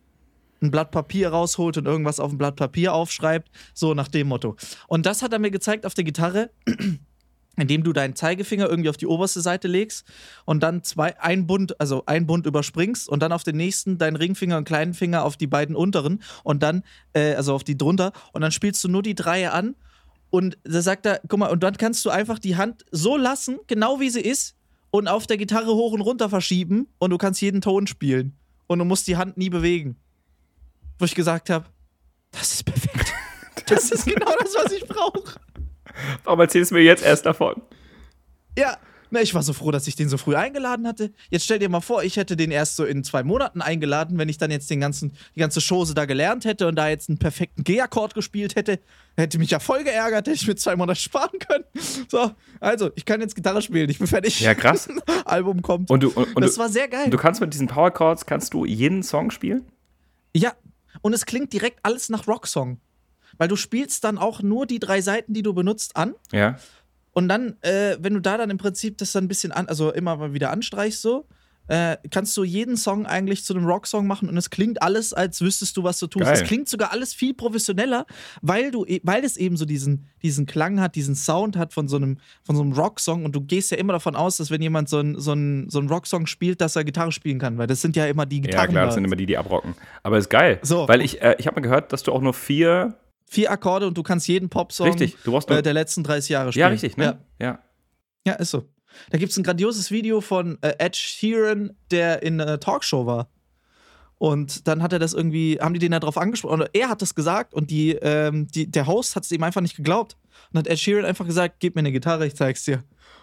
[0.62, 4.56] ein Blatt Papier rausholt und irgendwas auf ein Blatt Papier aufschreibt, so nach dem Motto.
[4.88, 6.50] Und das hat er mir gezeigt auf der Gitarre,
[7.56, 10.06] indem du deinen Zeigefinger irgendwie auf die oberste Seite legst
[10.44, 14.16] und dann zwei, ein Bund, also ein Bund überspringst und dann auf den nächsten deinen
[14.16, 16.82] Ringfinger und kleinen Finger auf die beiden unteren und dann,
[17.14, 19.74] äh, also auf die drunter und dann spielst du nur die Dreie an
[20.30, 23.58] und da sagt er, guck mal, und dann kannst du einfach die Hand so lassen,
[23.66, 24.54] genau wie sie ist
[24.90, 28.36] und auf der Gitarre hoch und runter verschieben und du kannst jeden Ton spielen
[28.66, 29.96] und du musst die Hand nie bewegen.
[30.98, 31.66] Wo ich gesagt habe,
[32.30, 33.12] das ist perfekt.
[33.68, 35.40] Das ist genau das, was ich brauche.
[36.22, 37.60] Warum erzählst du mir jetzt erst davon?
[38.56, 38.78] Ja,
[39.10, 41.12] na, ich war so froh, dass ich den so früh eingeladen hatte.
[41.30, 44.28] Jetzt stell dir mal vor, ich hätte den erst so in zwei Monaten eingeladen, wenn
[44.28, 47.18] ich dann jetzt den ganzen, die ganze Chose da gelernt hätte und da jetzt einen
[47.18, 48.80] perfekten G-Akkord gespielt hätte.
[49.16, 51.64] Hätte mich ja voll geärgert, hätte ich mir zwei Monate sparen können.
[52.08, 54.40] So, also, ich kann jetzt Gitarre spielen, ich bin fertig.
[54.40, 54.88] Ja, krass.
[55.24, 55.90] Album kommt.
[55.90, 57.10] Und du, und, und das du, war sehr geil.
[57.10, 59.64] du kannst mit diesen Power Chords, kannst du jeden Song spielen?
[60.34, 60.52] Ja,
[61.06, 62.80] und es klingt direkt alles nach Rocksong.
[63.38, 66.16] Weil du spielst dann auch nur die drei Seiten, die du benutzt, an.
[66.32, 66.58] Ja.
[67.12, 69.92] Und dann, äh, wenn du da dann im Prinzip das dann ein bisschen an, also
[69.92, 71.28] immer mal wieder anstreichst, so,
[71.68, 75.40] äh, kannst du jeden Song eigentlich zu einem Rocksong machen und es klingt alles, als
[75.40, 76.26] wüsstest du, was du tust.
[76.30, 78.06] Es klingt sogar alles viel professioneller,
[78.42, 81.88] weil du, e- weil es eben so diesen, diesen Klang hat, diesen Sound hat von
[81.88, 84.62] so einem, von so einem Rocksong und du gehst ja immer davon aus, dass wenn
[84.62, 87.66] jemand so einen so einen- so einen Rocksong spielt, dass er Gitarre spielen kann, weil
[87.66, 88.70] das sind ja immer die Ja, Gitarren.
[88.70, 89.74] klar, das sind immer die, die abrocken.
[90.02, 90.58] Aber ist geil.
[90.62, 90.86] So.
[90.88, 92.94] Weil ich, äh, ich habe mal gehört, dass du auch nur vier.
[93.28, 95.58] Vier Akkorde und du kannst jeden Popsong Richtig, du brauchst nur.
[95.58, 96.60] äh, der letzten 30 Jahre spielen.
[96.62, 97.18] ja, richtig, ne?
[97.40, 97.46] Ja.
[97.46, 97.58] Ja.
[98.24, 98.68] Ja, ist so.
[99.10, 103.28] Da gibt es ein grandioses Video von äh, Ed Sheeran, der in einer Talkshow war.
[104.18, 107.02] Und dann hat er das irgendwie, haben die den da drauf angesprochen, oder er hat
[107.02, 110.16] das gesagt und die, ähm, die, der Host hat es ihm einfach nicht geglaubt.
[110.52, 112.82] Und hat Ed Sheeran einfach gesagt, gib mir eine Gitarre, ich zeig's dir.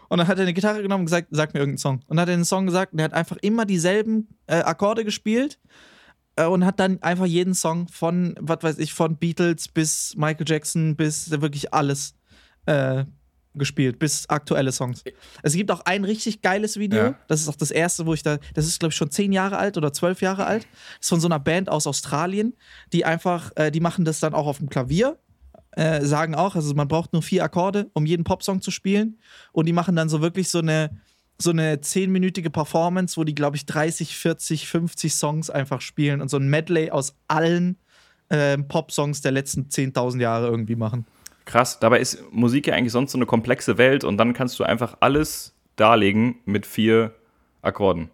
[0.10, 1.96] Und dann hat er eine Gitarre genommen und gesagt, sag mir irgendeinen Song.
[2.08, 5.04] Und dann hat er den Song gesagt und er hat einfach immer dieselben äh, Akkorde
[5.04, 5.60] gespielt
[6.36, 10.46] äh, und hat dann einfach jeden Song von, was weiß ich, von Beatles bis Michael
[10.48, 12.16] Jackson bis wirklich alles
[12.68, 13.06] äh,
[13.56, 15.04] gespielt, bis aktuelle Songs.
[15.42, 17.00] Es gibt auch ein richtig geiles Video.
[17.00, 17.20] Ja.
[17.28, 18.38] Das ist auch das erste, wo ich da.
[18.54, 20.64] Das ist, glaube ich, schon zehn Jahre alt oder zwölf Jahre alt.
[20.64, 22.54] Das ist von so einer Band aus Australien,
[22.92, 25.18] die einfach, äh, die machen das dann auch auf dem Klavier.
[25.72, 29.20] Äh, sagen auch, also man braucht nur vier Akkorde, um jeden Popsong zu spielen.
[29.52, 31.02] Und die machen dann so wirklich so eine,
[31.40, 36.30] so eine zehnminütige Performance, wo die, glaube ich, 30, 40, 50 Songs einfach spielen und
[36.30, 37.78] so ein Medley aus allen
[38.30, 41.06] äh, Popsongs der letzten 10.000 Jahre irgendwie machen.
[41.46, 41.80] Krass.
[41.80, 44.98] Dabei ist Musik ja eigentlich sonst so eine komplexe Welt und dann kannst du einfach
[45.02, 47.14] alles darlegen mit vier
[47.62, 48.10] Akkorden.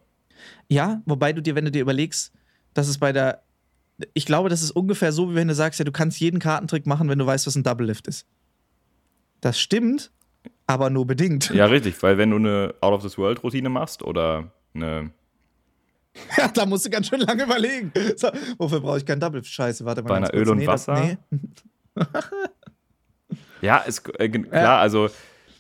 [0.68, 2.32] Ja, wobei du dir, wenn du dir überlegst,
[2.74, 3.44] dass es bei der.
[4.14, 6.86] Ich glaube, das ist ungefähr so, wie wenn du sagst, ja, du kannst jeden Kartentrick
[6.86, 8.26] machen, wenn du weißt, was ein Double Lift ist.
[9.42, 10.12] Das stimmt,
[10.68, 11.50] aber nur bedingt.
[11.54, 15.12] Ja, richtig, weil wenn du eine Out of this World Routine machst oder eine.
[16.36, 17.94] Ja, da musst du ganz schön lange überlegen.
[18.18, 19.52] So, wofür brauche ich kein Double Lift?
[19.52, 20.10] Scheiße, warte mal.
[20.10, 21.00] Bei einer Öl und Wasser?
[21.00, 21.18] Nee.
[23.62, 25.10] Ja, ist äh, klar, also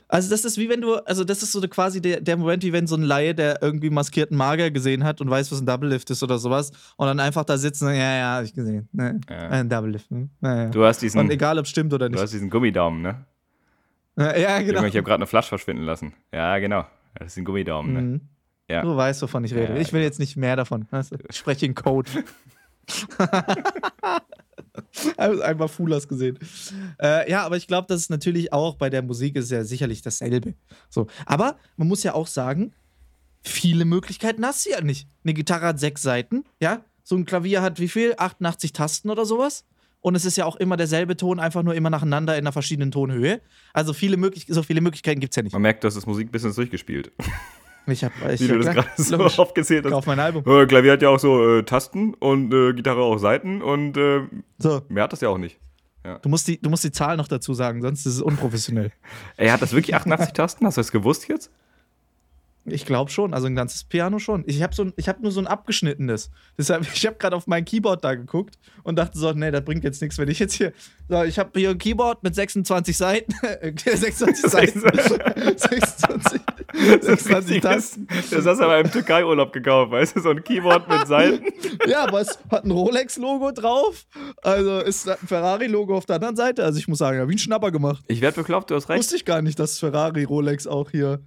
[0.08, 2.74] Also, das ist wie wenn du, also, das ist so quasi der, der Moment, wie
[2.74, 5.90] wenn so ein Laie, der irgendwie maskierten Magier gesehen hat und weiß, was ein Double
[5.90, 8.90] Lift ist oder sowas, und dann einfach da sitzt und, ja, ja, hab ich gesehen.
[8.92, 9.22] Ne?
[9.30, 9.50] Ja.
[9.50, 10.10] Ein Double Lift.
[10.10, 10.30] Ne?
[10.42, 10.70] Ja, ja.
[10.70, 12.24] du hast diesen, Und egal, ob es stimmt oder du nicht.
[12.24, 13.26] hast diesen Gummidaumen, ne?
[14.18, 14.84] Ja, genau.
[14.84, 16.14] Ich habe gerade eine Flasche verschwinden lassen.
[16.34, 16.86] Ja, genau.
[17.14, 18.02] Das ist ein Gummidaumen, ne?
[18.02, 18.22] Mhm.
[18.70, 18.82] Ja.
[18.82, 19.78] Du weißt, wovon ich rede.
[19.80, 20.88] Ich will jetzt nicht mehr davon.
[20.92, 21.02] Du?
[21.30, 22.10] Ich spreche in Code.
[25.18, 26.40] Einmal Fulas gesehen.
[27.02, 30.02] Äh, ja, aber ich glaube, das ist natürlich auch bei der Musik ist ja sicherlich
[30.02, 30.54] dasselbe.
[30.90, 31.08] So.
[31.26, 32.74] Aber man muss ja auch sagen,
[33.42, 35.08] viele Möglichkeiten hast du ja nicht.
[35.24, 36.84] Eine Gitarre hat sechs Seiten, ja.
[37.04, 38.14] So ein Klavier hat wie viel?
[38.18, 39.66] 88 Tasten oder sowas.
[40.02, 42.92] Und es ist ja auch immer derselbe Ton, einfach nur immer nacheinander in einer verschiedenen
[42.92, 43.42] Tonhöhe.
[43.74, 45.54] Also viele möglich so viele Möglichkeiten gibt es ja nicht.
[45.54, 47.12] Man merkt, du hast das Musikbusiness durchgespielt.
[47.88, 49.94] Ich hab, ich, Wie du das ja, gerade so aufgezählt hast.
[49.94, 50.44] auf mein Album.
[50.46, 54.22] Äh, Klavier hat ja auch so äh, Tasten und äh, Gitarre auch Seiten und äh,
[54.58, 55.60] So, mehr hat das ja auch nicht.
[56.22, 58.92] du musst, die, du musst die Zahl noch dazu sagen, sonst ist es unprofessionell.
[59.38, 60.66] Ey, hat das wirklich 88 Tasten?
[60.66, 61.52] Hast du das gewusst jetzt?
[62.72, 64.44] Ich glaube schon, also ein ganzes Piano schon.
[64.48, 66.32] Ich habe so ein, ich hab nur so ein abgeschnittenes.
[66.58, 69.84] Deshalb, ich habe gerade auf mein Keyboard da geguckt und dachte so, nee, das bringt
[69.84, 70.74] jetzt nichts, wenn ich jetzt hier.
[71.08, 73.34] So, ich habe hier ein Keyboard mit 26 Seiten.
[73.86, 74.80] 26 Seiten.
[74.80, 76.42] 26,
[77.02, 78.08] 26 Tasten.
[78.32, 80.22] Das hast du aber im Türkei-Urlaub gekauft, weißt du?
[80.22, 81.46] So ein Keyboard mit Seiten.
[81.88, 84.06] Ja, aber es hat ein Rolex-Logo drauf.
[84.42, 86.64] Also ist ein Ferrari-Logo auf der anderen Seite.
[86.64, 88.04] Also ich muss sagen, ja, wie ein Schnapper gemacht.
[88.08, 89.00] Ich werde bekloppt, du hast recht.
[89.00, 91.20] Wusste ich gar nicht, dass Ferrari Rolex auch hier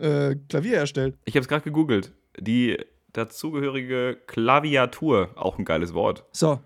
[0.00, 1.16] äh, Klavier herstellt.
[1.24, 2.12] Ich habe es gerade gegoogelt.
[2.38, 2.76] Die
[3.12, 6.60] dazugehörige Klaviatur, auch ein geiles Wort, So,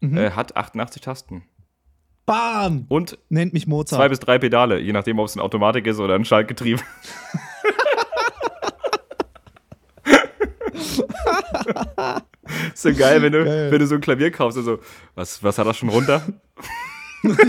[0.00, 1.44] äh, hat 88 Tasten.
[2.24, 2.86] bam!
[2.88, 3.98] Und Nennt mich Mozart.
[4.00, 6.80] zwei bis drei Pedale, je nachdem, ob es eine Automatik ist oder ein Schaltgetriebe.
[12.74, 13.70] so geil, wenn du, Geil.
[13.70, 14.78] wenn du so ein Klavier kaufst und so,
[15.14, 16.22] was, was hat das schon runter?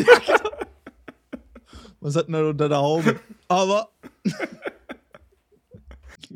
[2.00, 3.16] Was hat denn da unter der Haube?
[3.48, 3.88] Aber.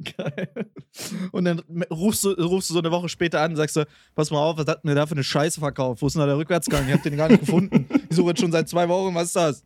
[0.17, 0.49] Geil.
[1.31, 3.83] Und dann rufst du, rufst du so eine Woche später an und sagst so:
[4.15, 6.01] Pass mal auf, was hat denn da für eine Scheiße verkauft?
[6.01, 6.87] Wo ist denn da der Rückwärtsgang?
[6.87, 7.87] Ich hab den gar nicht gefunden.
[8.09, 9.13] Ich suche jetzt schon seit zwei Wochen.
[9.15, 9.65] Was ist das?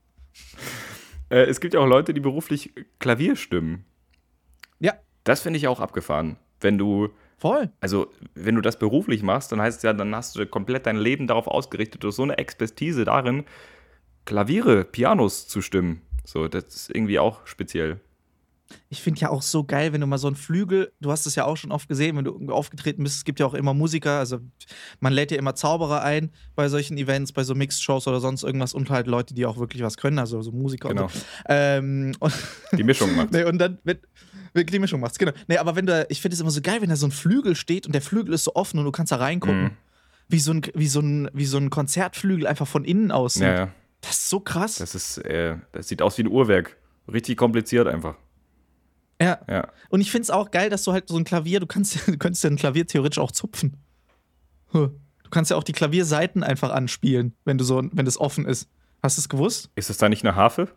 [1.30, 3.86] Äh, es gibt ja auch Leute, die beruflich Klavier stimmen.
[4.80, 6.38] Ja, Das finde ich auch abgefahren.
[6.60, 7.72] Wenn du, voll.
[7.80, 10.98] also, wenn du das beruflich machst, dann heißt es ja, dann hast du komplett dein
[10.98, 13.46] Leben darauf ausgerichtet, du hast so eine Expertise darin,
[14.26, 16.02] Klaviere, Pianos zu stimmen.
[16.24, 18.00] So, das ist irgendwie auch speziell.
[18.90, 21.36] Ich finde ja auch so geil, wenn du mal so einen Flügel, du hast es
[21.36, 24.20] ja auch schon oft gesehen, wenn du aufgetreten bist, es gibt ja auch immer Musiker,
[24.20, 24.40] also
[25.00, 28.74] man lädt ja immer Zauberer ein bei solchen Events, bei so Mixed-Shows oder sonst irgendwas
[28.74, 31.04] und halt Leute, die auch wirklich was können, also so Musiker Genau.
[31.04, 31.20] und so.
[31.48, 32.34] Ähm, und,
[32.78, 33.32] Die Mischung macht.
[33.32, 33.98] nee, und dann, wenn
[34.54, 35.32] die Mischung machst, genau.
[35.48, 37.56] Nee, aber wenn du, ich finde es immer so geil, wenn da so ein Flügel
[37.56, 39.64] steht und der Flügel ist so offen und du kannst da reingucken.
[39.64, 39.72] Mhm.
[40.28, 43.44] Wie, so ein, wie, so ein, wie so ein Konzertflügel einfach von innen aussieht.
[43.44, 43.68] Ja, ja.
[44.02, 44.76] Das ist so krass.
[44.76, 46.78] Das ist, äh, das sieht aus wie ein Uhrwerk.
[47.12, 48.16] Richtig kompliziert einfach.
[49.22, 49.40] Ja.
[49.48, 49.68] Ja.
[49.90, 52.18] Und ich finde es auch geil, dass du halt so ein Klavier, du kannst, du
[52.18, 53.78] könntest ja ein Klavier theoretisch auch zupfen.
[54.74, 54.90] Du
[55.30, 58.70] kannst ja auch die Klavierseiten einfach anspielen, wenn du so, wenn das offen ist.
[59.04, 59.70] Hast du es gewusst?
[59.76, 60.70] Ist das da nicht eine Harfe?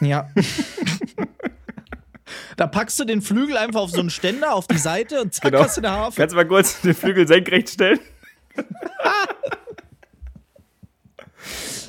[0.00, 0.30] Ja.
[2.56, 5.50] da packst du den Flügel einfach auf so einen Ständer auf die Seite und zack,
[5.50, 5.64] Genau.
[5.64, 6.20] hast du eine Harfe.
[6.20, 7.98] Kannst du mal kurz den Flügel senkrecht stellen?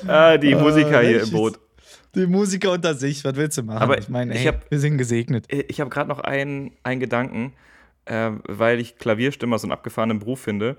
[0.06, 1.58] ah, die Musiker hier im Boot.
[2.14, 3.82] Die Musiker unter sich, was willst du machen?
[3.82, 5.50] Aber ich meine, ich hab- wir sind gesegnet.
[5.52, 7.52] Äh, Ich habe gerade noch einen, einen Gedanken,
[8.04, 10.76] äh, weil ich Klavierstimmer so einen abgefahrenen Beruf finde.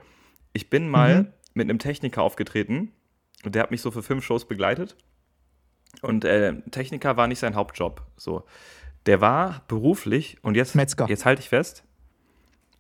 [0.53, 1.27] Ich bin mal Mhm.
[1.53, 2.91] mit einem Techniker aufgetreten
[3.43, 4.95] und der hat mich so für fünf Shows begleitet.
[6.01, 8.05] Und äh, Techniker war nicht sein Hauptjob.
[8.17, 8.45] So.
[9.05, 11.07] Der war beruflich, und jetzt, Metzger.
[11.07, 11.83] jetzt halte ich fest,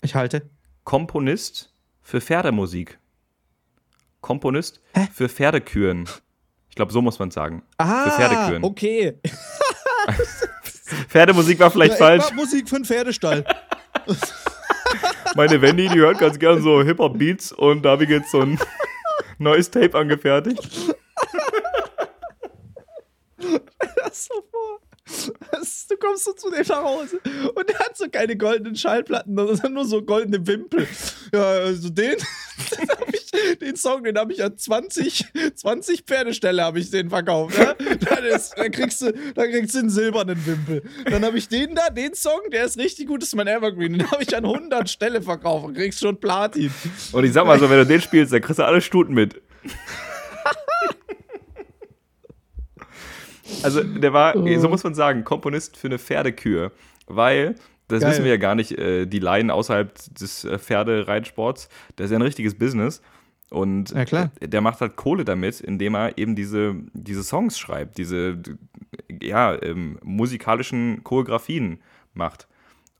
[0.01, 0.49] Ich halte.
[0.83, 2.99] Komponist für Pferdemusik.
[4.21, 5.07] Komponist Hä?
[5.13, 6.05] für Pferdeküren.
[6.75, 7.63] Ich glaube, so muss man sagen.
[7.77, 8.63] Ah, für Pferdeküren.
[8.65, 9.17] okay.
[11.07, 12.23] Pferdemusik war vielleicht Ja, falsch.
[12.25, 13.45] mach Musik für einen Pferdestall.
[15.35, 18.59] Meine Wendy, die hört ganz gern so Hip-Hop-Beats und da habe ich jetzt so ein
[19.37, 20.59] neues Tape angefertigt.
[23.37, 24.54] das so vor.
[24.54, 24.54] Das,
[25.89, 27.19] du kommst so zu dem nach Hause
[27.53, 30.87] und der hat so keine goldenen Schallplatten, sondern nur so goldene Wimpel.
[31.31, 32.15] Ja, also den,
[32.77, 37.57] den, ich, den Song, den habe ich an 20, 20 Pferdeställe habe ich den verkauft.
[37.57, 37.73] Ja?
[37.73, 40.81] Dann, ist, dann, kriegst du, dann kriegst du einen silbernen Wimpel.
[41.05, 43.93] Dann habe ich den da, den Song, der ist richtig gut, das ist mein Evergreen.
[43.93, 46.71] Den habe ich an 100 Stelle verkauft und kriegst schon Platin.
[47.11, 49.39] Und ich sag mal so, wenn du den spielst, dann kriegst du alle Stuten mit.
[53.63, 56.71] Also, der war, so muss man sagen, Komponist für eine Pferdekür.
[57.07, 57.55] Weil,
[57.87, 58.11] das Geil.
[58.11, 62.17] wissen wir ja gar nicht, äh, die Laien außerhalb des äh, Pferdereitsports, das ist ja
[62.17, 63.01] ein richtiges Business.
[63.51, 67.97] Und Ja, äh, der macht halt Kohle damit, indem er eben diese, diese Songs schreibt,
[67.97, 68.37] diese
[69.21, 71.79] ja, ähm, musikalischen Choreografien
[72.13, 72.47] macht.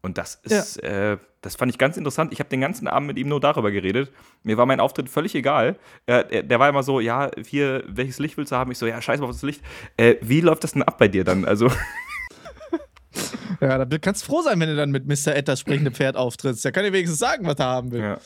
[0.06, 2.32] Und das ist, äh, das fand ich ganz interessant.
[2.32, 4.12] Ich habe den ganzen Abend mit ihm nur darüber geredet.
[4.44, 5.80] Mir war mein Auftritt völlig egal.
[6.06, 8.72] Äh, der, war immer so, ja, hier, welches Licht willst du haben?
[8.72, 9.62] Ich so, ja, scheiß mal auf das Licht.
[9.98, 11.44] Äh, wie läuft das denn ab bei dir dann?
[11.44, 11.72] Also,
[13.62, 15.36] Ja, da kannst du froh sein, wenn du dann mit Mr.
[15.36, 16.64] Ed das sprechende Pferd auftrittst.
[16.64, 18.02] Der kann dir wenigstens sagen, was er haben will.
[18.02, 18.20] ja.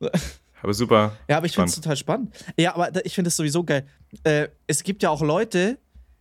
[0.62, 1.16] Aber super.
[1.28, 2.34] Ja, aber ich finde es total spannend.
[2.58, 3.86] Ja, aber ich finde es sowieso geil.
[4.24, 5.78] Äh, es gibt ja auch Leute,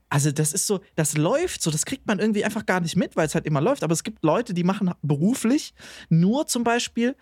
[0.10, 3.16] also das ist so, das läuft so, das kriegt man irgendwie einfach gar nicht mit,
[3.16, 3.84] weil es halt immer läuft.
[3.84, 5.74] Aber es gibt Leute, die machen beruflich
[6.10, 7.16] nur zum Beispiel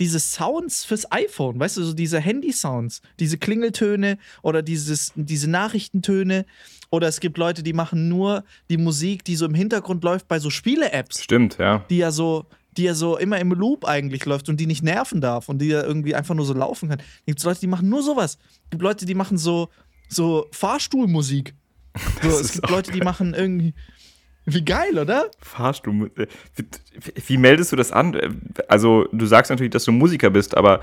[0.00, 6.44] diese Sounds fürs iPhone, weißt du, so diese Handy-Sounds, diese Klingeltöne oder dieses, diese Nachrichtentöne.
[6.90, 10.38] Oder es gibt Leute, die machen nur die Musik, die so im Hintergrund läuft bei
[10.40, 11.84] so Spiele-Apps Stimmt, ja.
[11.88, 15.20] die ja so, die ja so immer im Loop eigentlich läuft und die nicht nerven
[15.20, 17.00] darf und die ja irgendwie einfach nur so laufen kann.
[17.24, 18.38] Gibt es Leute, die machen nur sowas.
[18.70, 19.68] Gibt Leute, die machen so,
[20.08, 21.54] so Fahrstuhlmusik.
[22.22, 23.74] So, es gibt Leute, die machen irgendwie.
[24.44, 25.30] Wie geil, oder?
[25.40, 26.10] Fahrstuhl.
[26.16, 26.26] äh,
[26.56, 26.64] Wie,
[27.28, 28.42] wie meldest du das an?
[28.68, 30.80] Also, du sagst natürlich, dass du Musiker bist, aber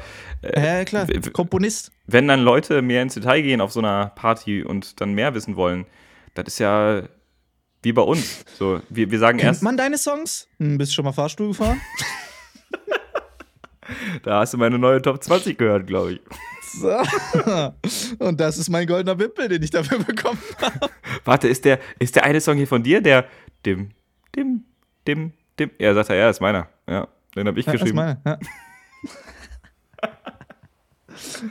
[0.56, 1.08] Ja, klar.
[1.34, 1.92] Komponist.
[2.08, 5.58] wenn dann Leute mehr ins Detail gehen auf so einer Party und dann mehr wissen
[5.58, 5.86] wollen,
[6.36, 7.04] das ist ja
[7.84, 8.46] wie bei uns.
[8.58, 10.48] So, wir, wir sagen Kennt erst, man deine Songs?
[10.60, 11.82] Hm, bist du schon mal Fahrstuhl gefahren?
[14.24, 16.22] da hast du meine neue Top 20 gehört, glaube ich.
[16.72, 17.02] So.
[18.26, 20.90] Und das ist mein goldener Wimpel, den ich dafür bekommen habe.
[21.26, 23.26] Warte, ist der, ist der eine Song hier von dir, der
[23.66, 23.90] dim,
[24.36, 24.64] dim,
[25.08, 25.72] dim, dim?
[25.80, 26.68] Ja, sagt er, ja, ist meiner.
[26.88, 27.98] Ja, den habe ich Ja, das ist geschrieben.
[27.98, 28.22] meine.
[28.26, 28.38] Ja.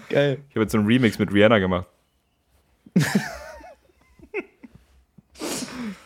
[0.09, 0.39] Geil.
[0.49, 1.87] Ich habe jetzt so einen Remix mit Rihanna gemacht.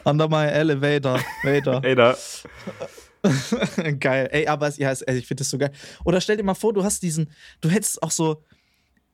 [0.04, 1.20] Under my elevator.
[1.44, 1.80] Vader.
[1.84, 2.16] Ey, da.
[4.00, 4.28] geil.
[4.32, 5.70] Ey, aber es- ja, es- ich finde das so geil.
[6.04, 8.42] Oder stell dir mal vor, du hast diesen, du hättest auch so.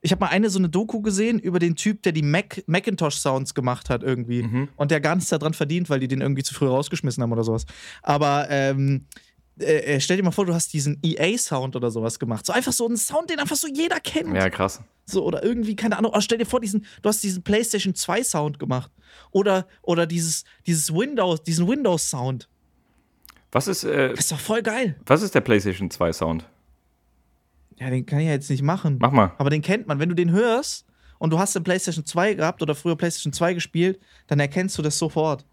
[0.00, 3.52] Ich habe mal eine so eine Doku gesehen über den Typ, der die Mac Macintosh-Sounds
[3.54, 4.68] gemacht hat irgendwie.
[4.76, 7.42] Und der gar nichts daran verdient, weil die den irgendwie zu früh rausgeschmissen haben oder
[7.42, 7.64] sowas.
[8.02, 9.06] Aber ähm,
[9.60, 12.46] äh, äh, stell dir mal vor, du hast diesen EA-Sound oder sowas gemacht.
[12.46, 14.34] So einfach so einen Sound, den einfach so jeder kennt.
[14.36, 14.80] Ja, krass.
[15.04, 16.12] So, oder irgendwie, keine Ahnung.
[16.14, 18.92] Oh, stell dir vor, diesen, du hast diesen PlayStation 2 Sound gemacht.
[19.32, 22.48] Oder, oder dieses, dieses Windows, diesen Windows-Sound.
[23.50, 24.96] Was ist, äh, Das ist doch voll geil.
[25.06, 26.44] was ist der PlayStation 2 Sound?
[27.80, 28.98] Ja, den kann ich ja jetzt nicht machen.
[29.00, 29.32] Mach mal.
[29.38, 29.98] Aber den kennt man.
[29.98, 30.86] Wenn du den hörst
[31.18, 34.82] und du hast den PlayStation 2 gehabt oder früher PlayStation 2 gespielt, dann erkennst du
[34.82, 35.44] das sofort.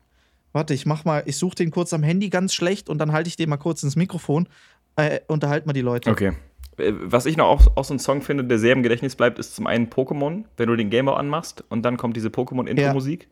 [0.54, 3.28] Warte, ich mach mal, ich suche den kurz am Handy ganz schlecht und dann halte
[3.28, 4.48] ich den mal kurz ins Mikrofon.
[4.96, 6.10] Äh, unterhalt mal die Leute.
[6.10, 6.32] Okay.
[6.78, 9.38] Äh, Was ich noch auch, auch so ein Song finde, der sehr im Gedächtnis bleibt,
[9.38, 13.28] ist zum einen Pokémon, wenn du den Gameboy anmachst und dann kommt diese Pokémon-Intro-Musik.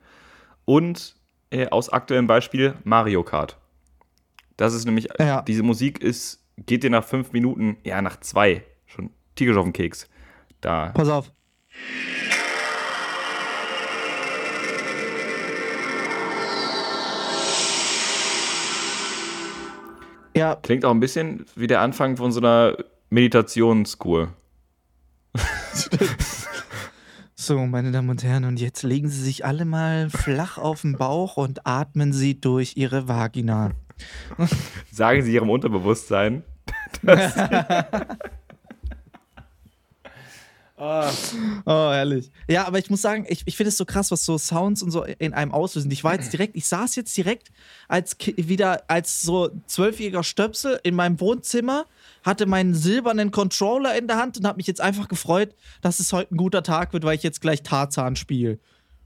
[0.65, 1.15] Und
[1.49, 3.57] äh, aus aktuellem Beispiel Mario Kart.
[4.57, 5.41] Das ist nämlich, Ja.
[5.41, 9.73] diese Musik ist, geht dir nach fünf Minuten, ja, nach zwei, schon tierisch auf den
[9.73, 10.07] Keks.
[10.61, 10.89] Da.
[10.89, 11.31] Pass auf.
[20.35, 22.75] Ja, Klingt auch ein bisschen wie der Anfang von so einer
[23.09, 24.29] Meditationskur.
[27.35, 30.97] so, meine Damen und Herren, und jetzt legen Sie sich alle mal flach auf den
[30.97, 33.71] Bauch und atmen Sie durch Ihre Vagina.
[34.91, 36.43] Sagen sie ihrem Unterbewusstsein.
[41.65, 42.31] Oh, herrlich.
[42.47, 44.91] Ja, aber ich muss sagen, ich, ich finde es so krass, was so Sounds und
[44.91, 45.89] so in einem auslösen.
[45.91, 47.51] Ich war jetzt direkt, ich saß jetzt direkt
[47.87, 51.85] als wieder als so zwölfjähriger Stöpsel in meinem Wohnzimmer,
[52.23, 56.11] hatte meinen silbernen Controller in der Hand und habe mich jetzt einfach gefreut, dass es
[56.11, 58.59] heute ein guter Tag wird, weil ich jetzt gleich Tarzan spiele.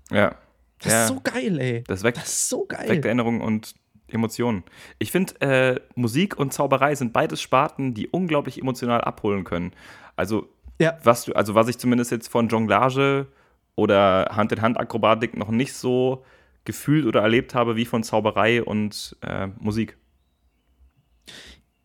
[0.10, 0.36] Ja.
[0.80, 1.02] Das ja.
[1.04, 1.84] ist so geil, ey.
[1.88, 2.88] Das weckt, Das ist so geil.
[2.90, 3.76] weckt Erinnerungen und
[4.08, 4.64] Emotionen.
[5.00, 9.74] Ich finde, äh, Musik und Zauberei sind beides Sparten, die unglaublich emotional abholen können.
[10.16, 10.98] Also, Ja.
[11.04, 13.28] was du, also was ich zumindest jetzt von Jonglage
[13.76, 16.24] oder Hand-in-Hand-Akrobatik noch nicht so
[16.66, 19.98] gefühlt oder erlebt habe wie von Zauberei und äh, Musik.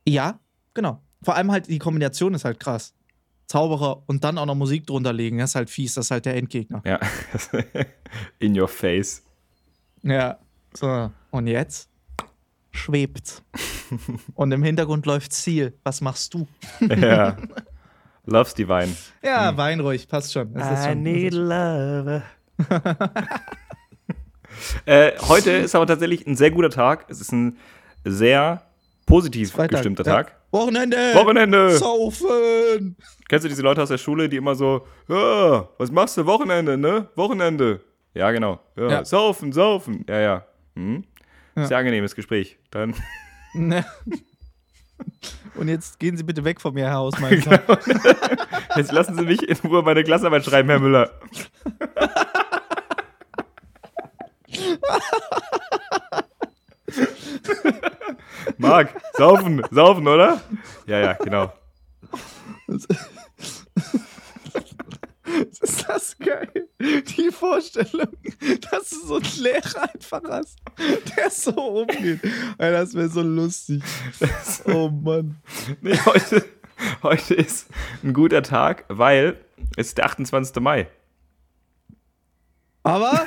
[0.06, 0.40] Ja,
[0.74, 1.00] genau.
[1.22, 2.94] Vor allem halt die Kombination ist halt krass.
[3.46, 6.24] Zauberer und dann auch noch Musik drunter legen, das ist halt fies, das ist halt
[6.26, 6.82] der Endgegner.
[6.84, 6.98] Ja.
[8.38, 9.22] In your face.
[10.02, 10.38] Ja.
[10.74, 11.90] So, und jetzt
[12.70, 13.42] schwebt's.
[14.34, 15.78] und im Hintergrund läuft Ziel.
[15.84, 16.48] Was machst du?
[16.80, 17.36] Ja.
[18.24, 18.94] Love's Divine.
[19.22, 20.54] Ja, wein ruhig, passt schon.
[20.54, 21.04] Das ist schon.
[21.30, 22.22] love.
[24.86, 27.06] äh, heute ist aber tatsächlich ein sehr guter Tag.
[27.08, 27.58] Es ist ein
[28.04, 28.62] sehr
[29.06, 30.12] positiv Freitag, gestimmter ja.
[30.16, 30.36] Tag.
[30.52, 30.96] Wochenende!
[31.14, 31.76] Wochenende!
[31.78, 32.96] Saufen!
[33.28, 36.26] Kennst du diese Leute aus der Schule, die immer so, ja, was machst du?
[36.26, 37.08] Wochenende, ne?
[37.16, 37.80] Wochenende.
[38.14, 38.60] Ja, genau.
[38.76, 39.04] Ja, Ja.
[39.04, 40.04] Saufen, saufen.
[40.08, 40.46] Ja, ja.
[40.76, 41.04] Hm?
[41.56, 42.58] Sehr angenehmes Gespräch.
[42.70, 42.94] Dann.
[45.54, 47.62] Und jetzt gehen Sie bitte weg von mir, Herr Hausmeister.
[48.76, 51.10] jetzt lassen Sie mich in Ruhe meine Klassenarbeit schreiben, Herr Müller.
[58.58, 60.40] Marc, saufen, saufen, oder?
[60.86, 61.52] Ja, ja, genau.
[65.60, 66.68] ist das geil?
[66.80, 68.16] Die Vorstellung,
[68.70, 70.58] dass du so einen Lehrer einfach hast,
[71.16, 72.20] der so umgeht.
[72.58, 73.82] Ey, das wäre so lustig.
[74.66, 75.36] Oh Mann.
[75.80, 76.44] Nee, heute,
[77.02, 77.68] heute ist
[78.02, 79.44] ein guter Tag, weil
[79.76, 80.62] es ist der 28.
[80.62, 80.88] Mai.
[82.84, 83.26] Aber,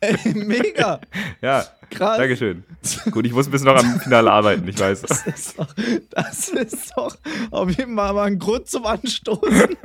[0.00, 1.00] ey, mega.
[1.40, 2.18] Ja, Krass.
[2.18, 2.64] Dankeschön.
[3.10, 5.02] Gut, ich muss ein bisschen noch am Finale arbeiten, ich weiß.
[5.02, 5.68] Das ist, doch,
[6.10, 7.16] das ist doch
[7.50, 9.68] auf jeden Fall mal ein Grund zum Anstoßen.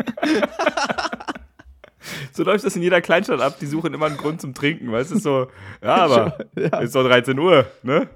[2.34, 5.12] So läuft das in jeder Kleinstadt ab, die suchen immer einen Grund zum Trinken, weißt
[5.12, 5.48] du, so,
[5.82, 6.80] ja, aber Ja.
[6.80, 8.10] ist doch 13 Uhr, ne?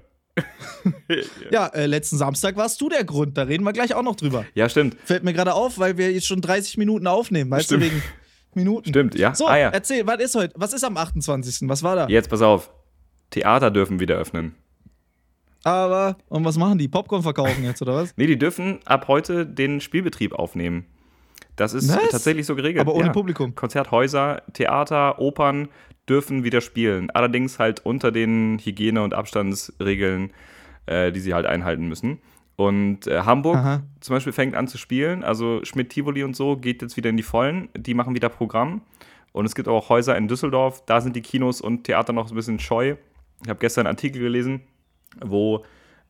[1.52, 3.38] Ja, äh, letzten Samstag warst du der Grund.
[3.38, 4.46] Da reden wir gleich auch noch drüber.
[4.54, 7.50] Ja, stimmt, Fällt mir gerade auf, weil wir jetzt schon 30 Minuten aufnehmen.
[7.50, 7.84] Weißt Stimmt.
[7.84, 8.04] du, wegen
[8.58, 8.90] Minuten.
[8.90, 9.34] stimmt, ja.
[9.34, 10.54] So, ah ja, erzähl, was ist heute?
[10.58, 11.70] Was ist am 28.?
[11.70, 12.08] Was war da?
[12.08, 12.72] jetzt pass auf.
[13.30, 14.56] Theater dürfen wieder öffnen.
[15.64, 16.88] Aber, und was machen die?
[16.88, 18.14] Popcorn verkaufen jetzt, oder was?
[18.18, 20.86] Nee, die dürfen ab heute den Spielbetrieb aufnehmen.
[21.58, 22.10] Das ist Was?
[22.10, 22.82] tatsächlich so geregelt.
[22.82, 23.12] Aber ohne ja.
[23.12, 23.56] Publikum.
[23.56, 25.70] Konzerthäuser, Theater, Opern
[26.08, 27.10] dürfen wieder spielen.
[27.10, 30.32] Allerdings halt unter den Hygiene- und Abstandsregeln,
[30.86, 32.20] äh, die sie halt einhalten müssen.
[32.58, 33.84] Und äh, Hamburg Aha.
[34.02, 35.24] zum Beispiel fängt an zu spielen.
[35.24, 37.70] Also Schmidt-Tivoli und so geht jetzt wieder in die Vollen.
[37.78, 38.82] Die machen wieder Programm.
[39.32, 40.84] Und es gibt auch Häuser in Düsseldorf.
[40.88, 42.96] Da sind die Kinos und Theater noch ein bisschen scheu.
[43.44, 44.62] Ich habe gestern einen Artikel gelesen,
[45.24, 45.64] wo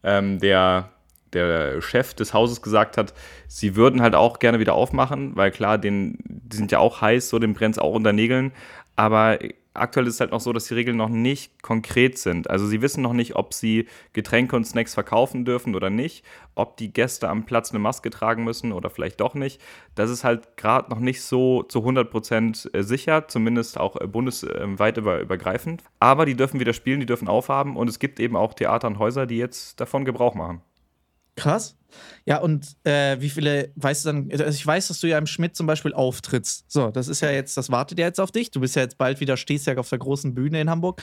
[0.04, 0.92] ähm, der,
[1.34, 3.14] der Chef des Hauses gesagt hat,
[3.50, 7.28] sie würden halt auch gerne wieder aufmachen, weil klar, den, die sind ja auch heiß,
[7.28, 8.54] so dem brennt es auch unter Nägeln.
[8.96, 9.38] Aber
[9.78, 12.50] aktuell ist es halt noch so, dass die Regeln noch nicht konkret sind.
[12.50, 16.24] Also sie wissen noch nicht, ob sie Getränke und Snacks verkaufen dürfen oder nicht,
[16.56, 19.62] ob die Gäste am Platz eine Maske tragen müssen oder vielleicht doch nicht.
[19.96, 25.22] Das ist halt gerade noch nicht so zu 100% sicher, zumindest auch äh, bundesweit über,
[25.22, 25.84] übergreifend.
[26.00, 29.00] Aber die dürfen wieder spielen, die dürfen aufhaben und es gibt eben auch Theater und
[29.00, 30.62] Häuser, die jetzt davon Gebrauch machen.
[31.38, 31.76] Krass.
[32.26, 35.26] Ja, und äh, wie viele, weißt du dann, also ich weiß, dass du ja im
[35.26, 36.66] Schmidt zum Beispiel auftrittst.
[36.68, 38.52] So, das ist ja jetzt, das wartet ja jetzt auf dich.
[38.52, 41.02] Du bist ja jetzt bald wieder, stehst ja auf der großen Bühne in Hamburg.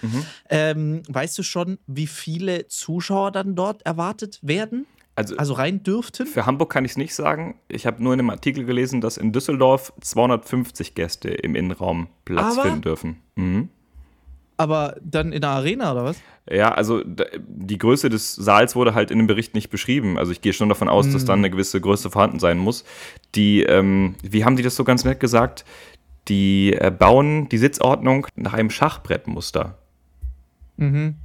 [0.51, 4.87] Ähm, weißt du schon, wie viele Zuschauer dann dort erwartet werden?
[5.17, 6.27] Also, Also rein dürften?
[6.27, 7.59] für Hamburg kann ich es nicht sagen.
[7.69, 12.55] Ich habe nur in einem Artikel gelesen, dass in Düsseldorf 250 Gäste im Innenraum Platz
[12.55, 13.17] Aber- finden dürfen.
[13.37, 13.69] Mhm.
[14.57, 16.17] Aber dann in der Arena oder was?
[16.49, 20.19] Ja, also die Größe des Saals wurde halt in dem Bericht nicht beschrieben.
[20.19, 22.85] Also ich gehe schon davon aus, dass dann eine gewisse Größe vorhanden sein muss.
[23.35, 25.65] Die, ähm, wie haben die das so ganz nett gesagt?
[26.29, 29.77] Die äh, bauen die Sitzordnung nach einem Schachbrettmuster.
[30.77, 31.17] Mhm.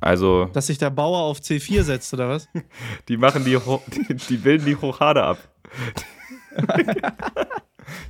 [0.00, 2.48] Also Dass sich der Bauer auf C4 setzt oder was?
[3.08, 5.38] die machen die, Ho- die, die bilden die Hochade ab.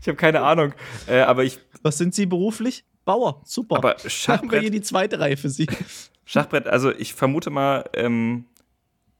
[0.01, 0.73] ich habe keine Ahnung,
[1.07, 2.85] äh, aber ich Was sind Sie beruflich?
[3.07, 3.40] Bauer.
[3.47, 3.77] Super.
[3.77, 5.66] Aber Haben wir Schachbrett- hier die zweite Reihe für Sie.
[6.27, 8.45] Schachbrett, also ich vermute mal ähm,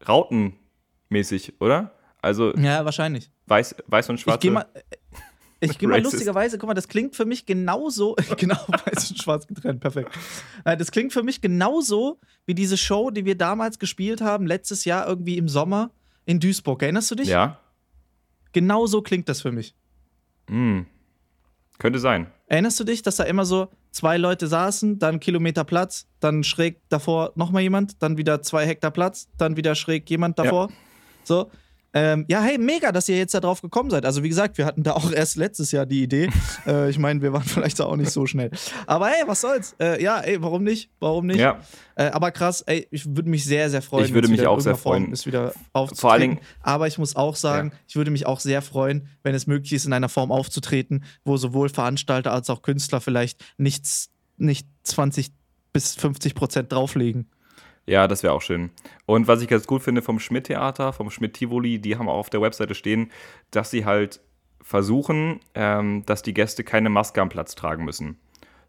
[0.07, 1.93] Rautenmäßig, oder?
[2.21, 3.31] Also Ja, wahrscheinlich.
[3.47, 4.37] weiß, weiß und schwarz.
[4.37, 4.67] Ich gehe mal.
[5.61, 9.47] Ich gehe mal lustigerweise, guck mal, das klingt für mich genauso, genau, weiß und schwarz
[9.47, 10.11] getrennt, perfekt.
[10.65, 14.85] Äh, Das klingt für mich genauso wie diese Show, die wir damals gespielt haben, letztes
[14.85, 15.91] Jahr irgendwie im Sommer
[16.27, 16.83] in Duisburg.
[16.83, 17.29] Erinnerst du dich?
[17.29, 17.59] Ja.
[18.53, 19.75] Genau so klingt das für mich.
[20.51, 20.87] Hm.
[21.79, 22.27] Könnte sein.
[22.47, 26.81] Erinnerst du dich, dass da immer so zwei Leute saßen, dann Kilometer Platz, dann schräg
[26.89, 30.69] davor nochmal jemand, dann wieder zwei Hektar Platz, dann wieder schräg jemand davor?
[31.25, 31.51] So.
[31.99, 34.05] Ähm, ja, hey, mega, dass ihr jetzt da drauf gekommen seid.
[34.05, 36.29] Also, wie gesagt, wir hatten da auch erst letztes Jahr die Idee.
[36.67, 38.51] äh, ich meine, wir waren vielleicht auch nicht so schnell.
[38.87, 39.75] Aber hey, was soll's?
[39.81, 40.91] Äh, ja, ey, warum nicht?
[41.01, 41.39] Warum nicht?
[41.39, 41.59] Ja.
[41.95, 44.05] Äh, aber krass, ey, ich würde mich sehr, sehr freuen.
[44.05, 45.11] Ich würde mich auch sehr freuen.
[45.11, 46.01] Ist wieder aufzutreten.
[46.01, 47.79] Vor allen Dingen- Aber ich muss auch sagen, Ja.
[47.89, 51.39] ich würde mich auch sehr freuen, wenn es möglich ist, in einer Form aufzutreten, wo
[51.39, 55.33] sowohl Veranstalter als auch Künstler vielleicht nichts, nicht 20
[55.73, 57.31] bis 50 Prozent drauflegen.
[57.87, 58.71] Ja, das wäre auch schön.
[59.07, 62.43] Und was ich ganz gut finde vom Schmidt-Theater, vom Schmidt-Tivoli, die haben auch auf der
[62.43, 63.13] Webseite stehen,
[63.53, 64.21] dass sie halt
[64.61, 68.19] versuchen, ähm, dass die Gäste keine Maske am Platz tragen müssen.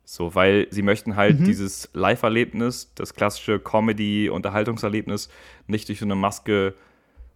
[0.06, 5.30] So, weil sie möchten halt dieses Live-Erlebnis, das klassische Comedy-Unterhaltungserlebnis,
[5.66, 6.76] nicht durch so eine Maske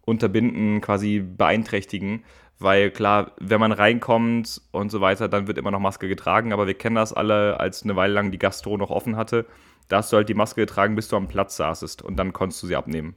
[0.06, 2.24] unterbinden, quasi beeinträchtigen.
[2.60, 6.54] Weil klar, wenn man reinkommt und so weiter, dann wird immer noch Maske getragen.
[6.54, 9.48] Aber wir kennen das alle, als eine Weile lang die Gastro noch offen hatte.
[9.92, 12.64] Da hast du halt die Maske getragen, bis du am Platz saßest und dann konntest
[12.64, 13.14] du sie abnehmen.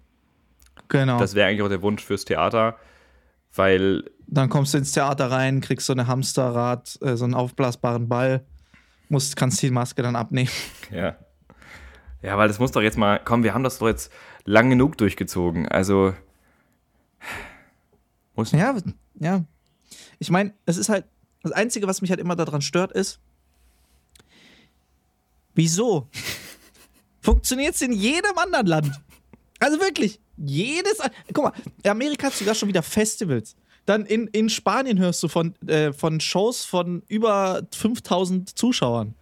[0.89, 1.21] Genau.
[1.21, 2.77] Das wäre eigentlich auch der Wunsch fürs Theater,
[3.55, 8.09] weil Dann kommst du ins Theater rein, kriegst so eine Hamsterrad, äh, so einen aufblasbaren
[8.09, 8.45] Ball,
[9.09, 10.51] musst, kannst die Maske dann abnehmen.
[10.91, 11.17] Ja.
[12.23, 14.11] Ja, weil das muss doch jetzt mal, komm, wir haben das doch jetzt
[14.45, 15.69] lang genug durchgezogen.
[15.69, 16.13] Also.
[18.35, 18.75] Muss Ja,
[19.21, 19.45] ja.
[20.19, 21.05] Ich meine, es ist halt,
[21.43, 23.21] das Einzige, was mich halt immer daran stört, ist,
[25.55, 26.09] wieso
[27.25, 29.01] funktioniert es in jedem anderen Land?
[29.59, 30.99] Also wirklich, jedes,
[31.33, 33.57] guck mal, in Amerika hat sogar schon wieder Festivals.
[33.87, 39.15] Dann in, in Spanien hörst du von, äh, von Shows von über 5000 Zuschauern.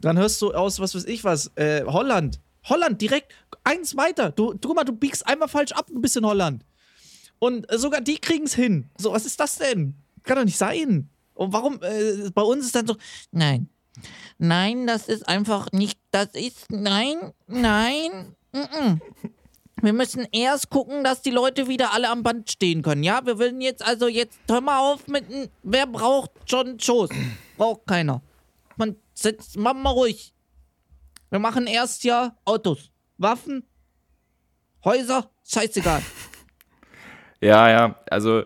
[0.00, 2.40] Dann hörst du aus, was weiß ich was, äh, Holland.
[2.64, 3.32] Holland direkt
[3.64, 4.30] eins weiter.
[4.30, 6.64] Du, du, guck mal, du biegst einmal falsch ab, du bist in Holland.
[7.38, 8.90] Und äh, sogar die kriegen es hin.
[8.98, 9.94] So, was ist das denn?
[10.24, 11.08] Kann doch nicht sein.
[11.34, 12.96] Und warum, äh, bei uns ist dann so,
[13.30, 13.68] Nein.
[14.38, 18.34] Nein, das ist einfach nicht, das ist, nein, nein.
[18.52, 19.00] Mm -mm.
[19.82, 23.02] Wir müssen erst gucken, dass die Leute wieder alle am Band stehen können.
[23.02, 25.24] Ja, wir wollen jetzt, also jetzt hör mal auf mit,
[25.62, 27.10] wer braucht schon Schoß?
[27.58, 28.22] Braucht keiner.
[28.76, 30.32] Man setzt, mach mal ruhig.
[31.30, 33.64] Wir machen erst ja Autos, Waffen,
[34.84, 36.02] Häuser, scheißegal.
[37.38, 38.44] Ja, ja, also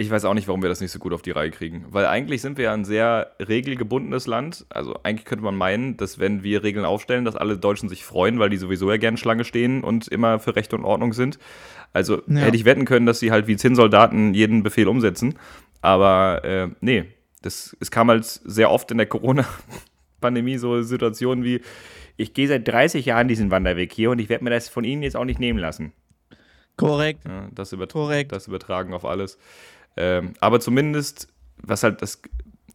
[0.00, 1.86] Ich weiß auch nicht, warum wir das nicht so gut auf die Reihe kriegen.
[1.90, 4.64] Weil eigentlich sind wir ja ein sehr regelgebundenes Land.
[4.70, 8.38] Also eigentlich könnte man meinen, dass wenn wir Regeln aufstellen, dass alle Deutschen sich freuen,
[8.38, 11.40] weil die sowieso ja gerne Schlange stehen und immer für Recht und Ordnung sind.
[11.92, 12.42] Also Ja.
[12.42, 15.34] hätte ich wetten können, dass sie halt wie Zinnsoldaten jeden Befehl umsetzen.
[15.80, 17.06] Aber äh, nee,
[17.42, 21.60] das, es kam halt sehr oft in der Corona-Pandemie so Situationen wie,
[22.16, 25.02] ich gehe seit 30 Jahren diesen Wanderweg hier und ich werde mir das von Ihnen
[25.02, 25.92] jetzt auch nicht nehmen lassen.
[26.76, 27.24] Korrekt.
[27.26, 28.30] Ja, das, übert Korrekt.
[28.30, 29.38] das übertragen auf alles.
[29.98, 31.28] Ähm, aber zumindest,
[31.58, 32.22] was halt das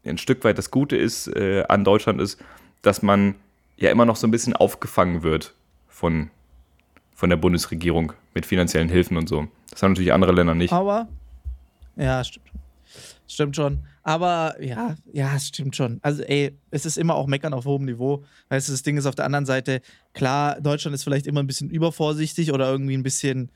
[0.05, 2.37] ein Stück weit das Gute ist äh, an Deutschland, ist,
[2.81, 3.35] dass man
[3.77, 5.53] ja immer noch so ein bisschen aufgefangen wird
[5.87, 6.29] von,
[7.15, 9.47] von der Bundesregierung mit finanziellen Hilfen und so.
[9.69, 10.73] Das haben natürlich andere Länder nicht.
[10.73, 11.07] Aber,
[11.95, 12.47] ja, stimmt.
[13.25, 13.85] Stimmt schon.
[14.03, 15.99] Aber ja, ja, stimmt schon.
[16.01, 18.25] Also, ey, es ist immer auch Meckern auf hohem Niveau.
[18.49, 19.81] Weißt du, das Ding ist auf der anderen Seite,
[20.13, 23.49] klar, Deutschland ist vielleicht immer ein bisschen übervorsichtig oder irgendwie ein bisschen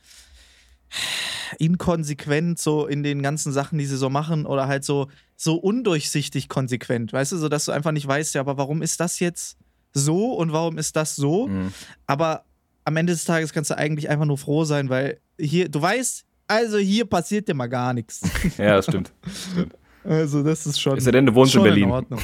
[1.59, 6.49] inkonsequent so in den ganzen Sachen, die sie so machen oder halt so, so undurchsichtig
[6.49, 7.13] konsequent.
[7.13, 9.57] Weißt du, so dass du einfach nicht weißt, ja, aber warum ist das jetzt
[9.93, 11.47] so und warum ist das so?
[11.47, 11.73] Mhm.
[12.05, 12.43] Aber
[12.85, 16.25] am Ende des Tages kannst du eigentlich einfach nur froh sein, weil hier, du weißt,
[16.47, 18.21] also hier passiert dir mal gar nichts.
[18.57, 19.11] Ja, das stimmt.
[19.51, 19.73] stimmt.
[20.03, 20.97] Also das ist schon.
[20.97, 21.91] Ist ja denn, du wohnst in Berlin.
[21.91, 22.21] Ordnung.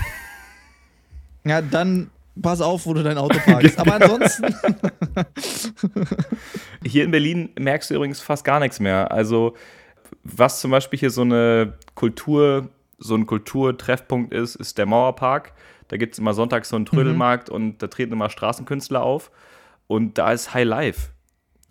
[1.44, 2.10] Ja, dann
[2.42, 3.78] pass auf, wo du dein Auto parkst.
[3.80, 4.54] Aber ansonsten,
[6.86, 9.12] Hier in Berlin merkst du übrigens fast gar nichts mehr.
[9.12, 9.56] Also,
[10.24, 15.54] was zum Beispiel hier so eine Kultur, so ein Kulturtreffpunkt ist, ist der Mauerpark.
[15.88, 19.32] Da gibt es immer sonntags so einen Trödelmarkt und da treten immer Straßenkünstler auf.
[19.88, 21.10] Und da ist High Life.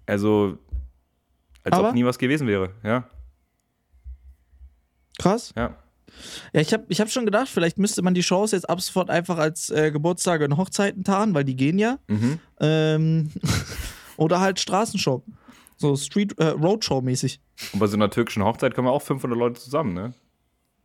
[0.06, 0.58] Also,
[1.64, 2.70] als Aber- ob nie was gewesen wäre.
[2.82, 3.04] Ja,
[5.18, 5.52] krass.
[5.56, 5.76] ja.
[6.52, 9.10] Ja, ich habe ich hab schon gedacht, vielleicht müsste man die Shows jetzt ab sofort
[9.10, 11.98] einfach als äh, Geburtstage und Hochzeiten tarnen, weil die gehen ja.
[12.08, 12.38] Mhm.
[12.60, 13.30] Ähm,
[14.16, 15.22] oder halt Straßenshow.
[15.76, 17.40] So Street äh, Roadshow-mäßig.
[17.72, 20.14] Und bei so einer türkischen Hochzeit kommen auch 500 Leute zusammen, ne?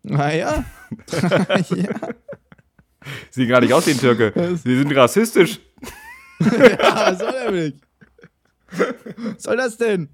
[0.03, 0.65] Naja.
[1.69, 1.93] ja.
[3.29, 4.57] Sieht gar nicht aus wie ein Türke.
[4.63, 5.59] Sie sind rassistisch.
[6.39, 7.77] ja, was soll der nicht?
[9.17, 10.09] Was soll das denn?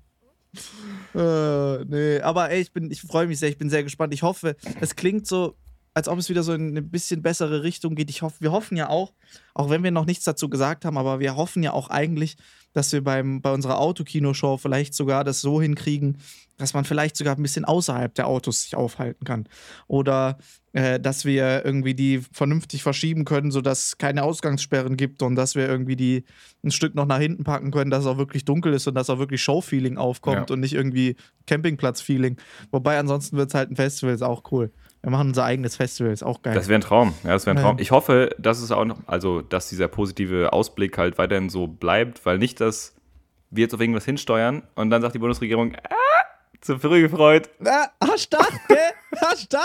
[1.15, 4.13] Äh, nee, aber ey, ich, ich freue mich sehr, ich bin sehr gespannt.
[4.13, 5.55] Ich hoffe, es klingt so,
[5.93, 8.09] als ob es wieder so in eine bisschen bessere Richtung geht.
[8.09, 9.13] Ich hoffe, wir hoffen ja auch,
[9.53, 12.37] auch wenn wir noch nichts dazu gesagt haben, aber wir hoffen ja auch eigentlich,
[12.73, 16.17] dass wir beim, bei unserer Autokinoshow vielleicht sogar das so hinkriegen,
[16.57, 19.47] dass man vielleicht sogar ein bisschen außerhalb der Autos sich aufhalten kann.
[19.87, 20.37] Oder
[20.73, 25.55] äh, dass wir irgendwie die vernünftig verschieben können, sodass es keine Ausgangssperren gibt und dass
[25.55, 26.23] wir irgendwie die
[26.63, 29.09] ein Stück noch nach hinten packen können, dass es auch wirklich dunkel ist und dass
[29.09, 30.53] auch wirklich Show-Feeling aufkommt Ja.
[30.53, 31.15] und nicht irgendwie
[31.47, 32.37] Campingplatz-Feeling.
[32.71, 34.71] Wobei ansonsten wird es halt ein Festival, ist auch cool.
[35.03, 36.55] Wir machen unser eigenes Festival, ist auch geil.
[36.55, 37.13] Das wäre ein Traum.
[37.23, 37.61] Ja, das wäre ein.
[37.61, 37.77] Traum.
[37.77, 42.25] Ich hoffe, dass es auch noch, also dass dieser positive Ausblick halt weiterhin so bleibt,
[42.25, 42.95] weil nicht, dass
[43.49, 45.95] wir jetzt auf irgendwas hinsteuern und dann sagt die Bundesregierung, ah,
[46.61, 47.49] zu früh gefreut.
[47.65, 48.37] ah, hast du
[48.69, 48.77] gell?
[49.19, 49.57] Hast du?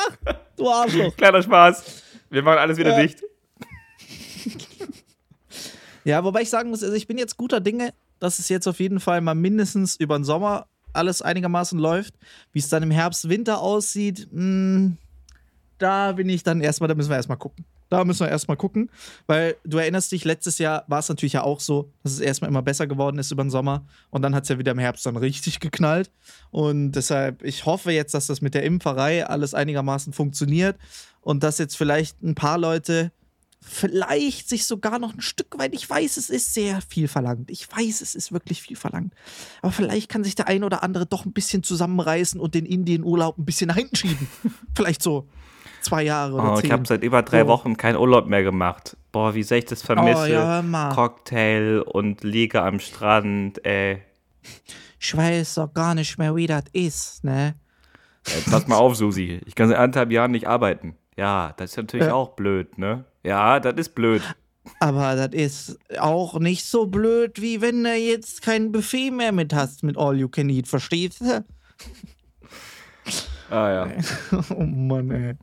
[0.57, 1.16] Du Arschloch.
[1.16, 2.03] Kleiner Spaß.
[2.30, 3.01] Wir machen alles wieder Ja.
[3.01, 3.22] dicht.
[6.05, 8.80] Ja, wobei ich sagen muss, also ich bin jetzt guter Dinge, dass es jetzt auf
[8.80, 12.14] jeden Fall mal mindestens über den Sommer alles einigermaßen läuft.
[12.53, 14.93] Wie es dann im Herbst, Winter aussieht, mh,
[15.79, 17.64] da bin ich dann erstmal, da müssen wir erstmal gucken.
[17.89, 18.91] Da müssen wir erstmal gucken,
[19.26, 22.51] weil du erinnerst dich, letztes Jahr war es natürlich ja auch so, dass es erstmal
[22.51, 25.07] immer besser geworden ist über den Sommer und dann hat es ja wieder im Herbst
[25.07, 26.11] dann richtig geknallt.
[26.51, 30.76] Und deshalb, ich hoffe jetzt, dass das mit der Impferei alles einigermaßen funktioniert
[31.22, 33.11] und dass jetzt vielleicht ein paar Leute
[33.61, 37.51] vielleicht sich sogar noch ein Stück weit, ich weiß, es ist sehr viel verlangt.
[37.51, 39.14] Ich weiß, es ist wirklich viel verlangt.
[39.62, 43.39] Aber vielleicht kann sich der ein oder andere doch ein bisschen zusammenreißen und den Indienurlaub
[43.39, 44.29] ein bisschen nach hinten schieben.
[44.74, 45.29] vielleicht so
[45.81, 47.49] zwei Jahre oder Oh, ich habe seit über drei So.
[47.49, 48.97] Wochen keinen Urlaub mehr gemacht.
[49.12, 50.22] Boah, wie sehr ich das vermisse.
[50.22, 50.91] Oh, ja.
[50.95, 54.03] Cocktail und Liege am Strand, ey.
[55.01, 57.55] Ich weiß doch gar nicht mehr, wie das ist, ne?
[58.26, 59.41] Ey, Pass mal auf, Susi.
[59.47, 60.97] Ich kann seit anderthalb Jahren nicht arbeiten.
[61.16, 62.14] Ja, das ist natürlich Ja.
[62.14, 63.05] auch blöd, ne?
[63.24, 64.22] Ja, das ist blöd.
[64.81, 69.55] Aber das ist auch nicht so blöd, wie wenn du jetzt kein Buffet mehr mit
[69.55, 71.45] hast mit All You Can Eat, verstehst du?
[73.51, 73.88] Ah ja.
[74.51, 75.34] Oh Mann, ey.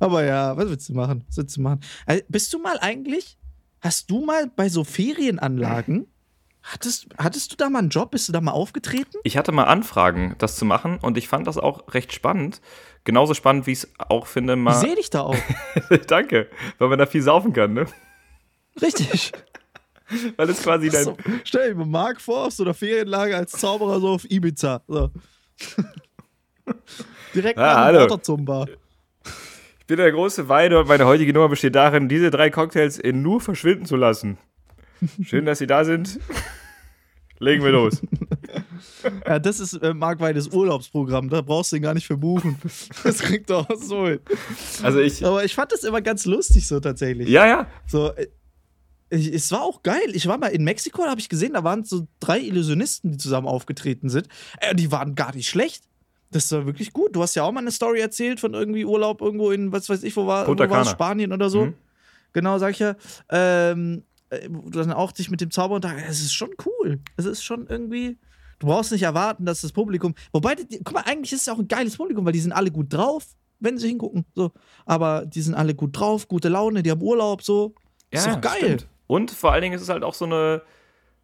[0.00, 1.24] Aber ja, was willst du machen?
[1.28, 1.80] Was willst du machen?
[2.06, 3.38] Also, bist du mal eigentlich,
[3.80, 6.06] hast du mal bei so Ferienanlagen,
[6.62, 8.10] hattest, hattest du da mal einen Job?
[8.10, 9.16] Bist du da mal aufgetreten?
[9.22, 12.60] Ich hatte mal Anfragen, das zu machen und ich fand das auch recht spannend.
[13.04, 14.74] Genauso spannend, wie ich es auch finde, Ich mal.
[14.74, 15.36] sehe dich da auch.
[16.06, 16.48] Danke,
[16.78, 17.86] weil man da viel saufen kann, ne?
[18.80, 19.32] Richtig.
[20.36, 21.04] Weil es quasi dein.
[21.04, 24.82] So, stell dir mal Marc vor, auf so einer Ferienlage als Zauberer so auf Ibiza.
[24.86, 25.10] So.
[27.34, 28.10] Direkt Ah, nach dem.
[28.10, 28.66] Waterzumba.
[29.80, 33.22] Ich bin der große Weide und meine heutige Nummer besteht darin, diese drei Cocktails in
[33.22, 34.38] nur verschwinden zu lassen.
[35.22, 36.18] Schön, dass Sie da sind.
[37.38, 38.00] Legen wir los.
[39.26, 41.28] Ja, das ist äh, Markweides Urlaubsprogramm.
[41.28, 42.58] Da brauchst du ihn gar nicht für buchen.
[43.02, 44.20] Das kriegt er auch so hin.
[44.82, 47.28] Also ich, Aber ich fand das immer ganz lustig so tatsächlich.
[47.28, 48.28] ja, ja, So, äh,
[49.10, 50.00] ich, es war auch geil.
[50.14, 53.18] Ich war mal in Mexiko, da habe ich gesehen, da waren so drei Illusionisten, die
[53.18, 54.28] zusammen aufgetreten sind.
[54.60, 55.84] Äh, die waren gar nicht schlecht.
[56.30, 57.14] Das war wirklich gut.
[57.14, 60.02] Du hast ja auch mal eine Story erzählt von irgendwie Urlaub irgendwo in, was weiß
[60.02, 60.84] ich, wo war, irgendwo war.
[60.84, 61.66] Spanien oder so.
[61.66, 61.74] Mhm.
[62.32, 62.96] Genau, sag ich ja.
[63.30, 66.98] Ähm, äh, wo du dann auch dich mit dem Zauber und es ist schon cool.
[67.16, 68.18] Es ist schon irgendwie.
[68.58, 70.14] Du brauchst nicht erwarten, dass das Publikum.
[70.32, 72.70] Wobei, die, guck mal, eigentlich ist es auch ein geiles Publikum, weil die sind alle
[72.70, 73.24] gut drauf,
[73.60, 74.24] wenn sie hingucken.
[74.34, 74.52] So.
[74.86, 77.74] Aber die sind alle gut drauf, gute Laune, die haben Urlaub, so.
[78.12, 78.20] ja.
[78.20, 78.56] ist doch geil.
[78.58, 78.88] stimmt.
[79.06, 80.62] Und vor allen Dingen ist es halt auch so eine,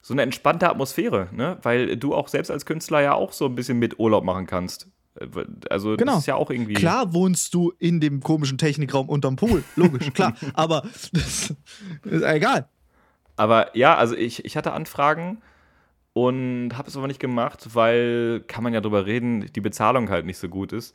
[0.03, 1.59] so eine entspannte Atmosphäre, ne?
[1.63, 4.89] Weil du auch selbst als Künstler ja auch so ein bisschen mit Urlaub machen kannst.
[5.69, 6.13] Also Genau.
[6.13, 6.75] das ist ja auch irgendwie.
[6.75, 10.35] Klar wohnst du in dem komischen Technikraum unterm Pool, logisch, klar.
[10.55, 10.83] Aber
[11.13, 11.55] das
[12.05, 12.69] ist egal.
[13.37, 15.39] Aber ja, also ich, ich hatte Anfragen
[16.13, 20.27] und habe es aber nicht gemacht, weil, kann man ja drüber reden, die Bezahlung halt
[20.27, 20.95] nicht so gut ist.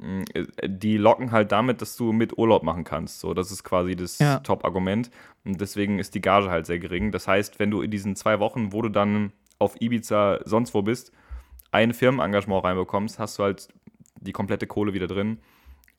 [0.00, 3.20] Mm, äh, Die locken halt damit, dass du mit Urlaub machen kannst.
[3.20, 4.38] So, das ist quasi das Ja.
[4.40, 5.10] Top-Argument.
[5.44, 7.12] Und deswegen ist die Gage halt sehr gering.
[7.12, 10.82] Das heißt, wenn du in diesen zwei Wochen, wo du dann auf Ibiza sonst wo
[10.82, 11.12] bist,
[11.72, 13.68] ein Firmenengagement reinbekommst, hast du halt
[14.20, 15.38] die komplette Kohle wieder drin.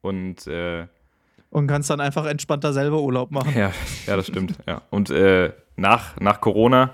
[0.01, 0.87] Und äh,
[1.49, 3.53] Und kannst dann einfach entspannter selber Urlaub machen.
[3.55, 3.71] ja,
[4.05, 4.53] ja, das stimmt.
[4.67, 4.81] ja.
[4.89, 6.93] Und äh, nach, nach Corona,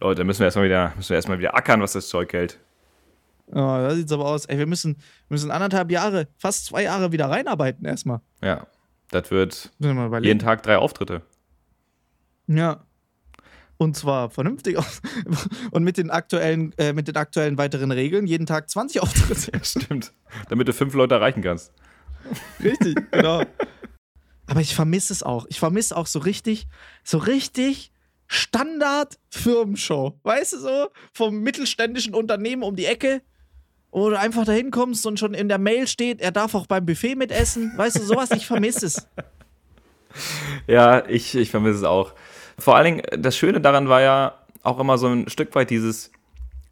[0.00, 2.58] Leute, müssen wir erstmal wieder, müssen wir erstmal wieder ackern, was das Zeug hält.
[3.52, 4.44] Oh, da sieht's aber aus.
[4.46, 8.20] Ey, wir müssen, wir müssen anderthalb Jahre, fast zwei Jahre wieder reinarbeiten erstmal.
[8.42, 8.66] Ja.
[9.10, 11.22] Das wird jeden Tag drei Auftritte.
[12.46, 12.84] Ja.
[13.76, 15.00] Und zwar vernünftig aus.
[15.70, 19.58] Und mit den aktuellen, äh, mit den aktuellen weiteren Regeln jeden Tag 20 Auftritte.
[19.64, 20.12] Stimmt.
[20.48, 21.72] Damit du fünf Leute erreichen kannst.
[22.62, 23.42] Richtig, genau.
[24.46, 25.46] Aber ich vermisse es auch.
[25.48, 26.68] Ich vermisse auch so richtig,
[27.04, 27.92] so richtig
[28.26, 30.20] Standard-Firmenshow.
[30.22, 30.88] Weißt du so?
[31.12, 33.22] Vom mittelständischen Unternehmen um die Ecke,
[33.92, 36.86] wo du einfach da hinkommst und schon in der Mail steht, er darf auch beim
[36.86, 37.72] Buffet mitessen.
[37.76, 39.08] Weißt du, sowas, ich vermisse es.
[40.66, 42.14] Ja, ich, ich vermisse es auch.
[42.58, 46.10] Vor allen Dingen, das Schöne daran war ja auch immer so ein Stück weit dieses,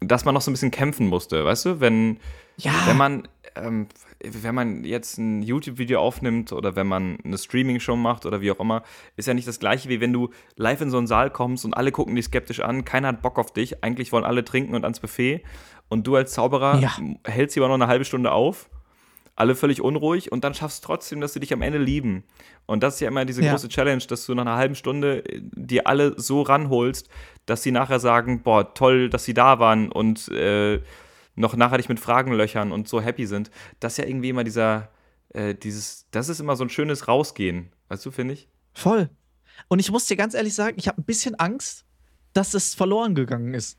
[0.01, 1.79] dass man noch so ein bisschen kämpfen musste, weißt du?
[1.79, 2.19] Wenn,
[2.57, 2.73] Ja.
[2.85, 3.87] wenn man, ähm,
[4.21, 8.59] wenn man jetzt ein YouTube-Video aufnimmt oder wenn man eine Streaming-Show macht oder wie auch
[8.59, 8.83] immer,
[9.15, 11.73] ist ja nicht das gleiche, wie wenn du live in so einen Saal kommst und
[11.73, 14.83] alle gucken dich skeptisch an, keiner hat Bock auf dich, eigentlich wollen alle trinken und
[14.83, 15.41] ans Buffet
[15.89, 16.95] und du als Zauberer Ja.
[17.25, 18.69] hältst sie aber noch eine halbe Stunde auf,
[19.35, 22.23] alle völlig unruhig und dann schaffst du trotzdem, dass sie dich am Ende lieben.
[22.65, 23.51] Und das ist ja immer diese Ja.
[23.51, 27.09] große Challenge, dass du nach einer halben Stunde äh, dir alle so ranholst,
[27.45, 30.81] dass sie nachher sagen, boah, toll, dass sie da waren und äh,
[31.35, 33.49] noch nachher dich mit Fragen löchern und so happy sind.
[33.79, 34.89] Das ist ja irgendwie immer dieser,
[35.29, 38.49] äh, dieses, das ist immer so ein schönes Rausgehen, weißt du, finde ich?
[38.73, 39.09] Voll.
[39.69, 41.85] Und ich muss dir ganz ehrlich sagen, ich habe ein bisschen Angst,
[42.33, 43.77] dass es verloren gegangen ist.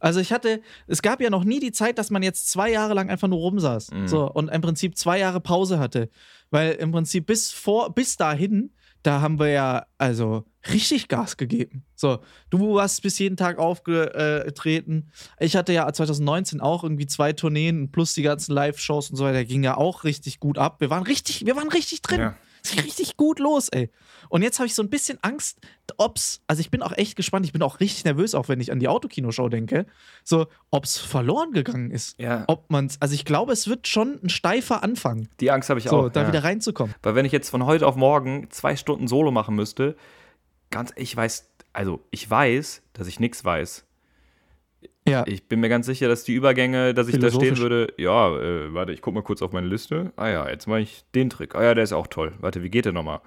[0.00, 2.94] Also ich hatte, es gab ja noch nie die Zeit, dass man jetzt zwei Jahre
[2.94, 3.90] lang einfach nur rumsaß.
[4.06, 6.08] So, und im Prinzip zwei Jahre Pause hatte.
[6.50, 8.70] Weil im Prinzip bis vor, bis dahin,
[9.02, 11.84] da haben wir ja also richtig Gas gegeben.
[11.94, 12.18] So,
[12.50, 15.10] du hast bis jeden Tag aufgetreten.
[15.38, 19.44] Ich hatte ja 2019 auch irgendwie zwei Tourneen plus die ganzen Live-Shows und so weiter.
[19.44, 20.80] Ging ja auch richtig gut ab.
[20.80, 22.20] Wir waren richtig, wir waren richtig drin.
[22.20, 22.34] Ja.
[22.70, 23.90] Ging richtig gut los, ey.
[24.28, 25.58] Und jetzt habe ich so ein bisschen Angst,
[25.96, 28.70] ob's, also ich bin auch echt gespannt, ich bin auch richtig nervös, auch wenn ich
[28.72, 29.86] an die Autokinoshow denke,
[30.24, 32.18] so, ob's verloren gegangen ist.
[32.18, 32.44] Ja.
[32.46, 35.88] Ob man's, also ich glaube, es wird schon ein steifer Anfang, Die Angst habe ich
[35.88, 36.08] so, auch.
[36.10, 36.28] da ja.
[36.28, 36.94] wieder reinzukommen.
[37.02, 39.96] Weil wenn ich jetzt von heute auf morgen zwei Stunden Solo machen müsste,
[40.70, 43.84] ganz, ich weiß, also ich weiß, dass ich nichts weiß.
[45.08, 45.24] Ja.
[45.26, 48.74] Ich bin mir ganz sicher, dass die Übergänge, dass ich da stehen würde, ja, äh,
[48.74, 50.12] warte, ich gucke mal kurz auf meine Liste.
[50.16, 51.54] Ah ja, jetzt mache ich den Trick.
[51.54, 52.34] Ah ja, der ist auch toll.
[52.40, 53.20] Warte, wie geht der nochmal?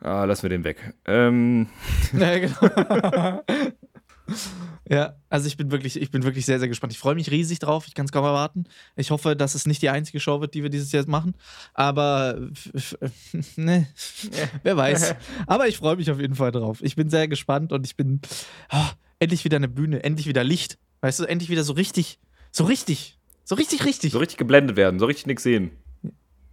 [0.00, 0.94] Ah, lassen wir den weg.
[1.06, 1.68] Ähm,
[2.18, 3.42] Ja, genau.
[4.88, 6.94] ja, also ich bin wirklich, ich bin wirklich sehr, sehr gespannt.
[6.94, 7.86] Ich freue mich riesig drauf.
[7.86, 8.64] Ich kann es kaum erwarten.
[8.96, 11.34] Ich hoffe, dass es nicht die einzige Show wird, die wir dieses Jahr machen.
[11.74, 12.38] Aber
[13.56, 13.88] ne,
[14.62, 15.16] wer weiß.
[15.46, 16.78] Aber ich freue mich auf jeden Fall drauf.
[16.80, 18.20] Ich bin sehr gespannt und ich bin
[18.72, 18.88] oh,
[19.20, 20.78] endlich wieder eine Bühne, endlich wieder Licht.
[21.02, 22.18] Weißt du, endlich wieder so richtig,
[22.50, 24.12] so richtig, so richtig, richtig.
[24.12, 25.70] so richtig geblendet werden, so richtig nichts sehen.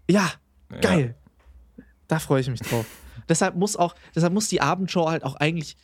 [0.09, 0.32] Ja,
[0.82, 1.15] geil.
[2.07, 2.86] Da freue ich mich drauf.
[3.30, 5.76] deshalb muss auch, deshalb muss die Abendshow halt auch eigentlich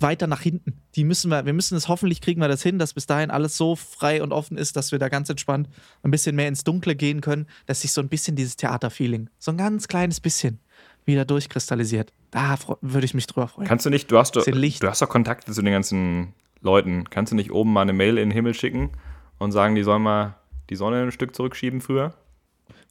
[0.00, 0.80] weiter nach hinten.
[0.96, 3.56] Die müssen wir, wir müssen es hoffentlich kriegen wir das hin, dass bis dahin alles
[3.56, 5.68] so frei und offen ist, dass wir da ganz entspannt
[6.02, 9.52] ein bisschen mehr ins Dunkle gehen können, dass sich so ein bisschen dieses Theaterfeeling, so
[9.52, 10.58] ein ganz kleines bisschen
[11.04, 12.12] wieder durchkristallisiert.
[12.30, 13.68] Da würde ich mich drüber freuen.
[13.68, 17.08] Kannst du nicht, du hast doch, du hast doch Kontakte zu den ganzen Leuten.
[17.10, 18.92] Kannst du nicht oben mal eine Mail in den Himmel schicken
[19.38, 20.34] und sagen, die sollen mal
[20.70, 22.14] die Sonne ein Stück zurückschieben früher?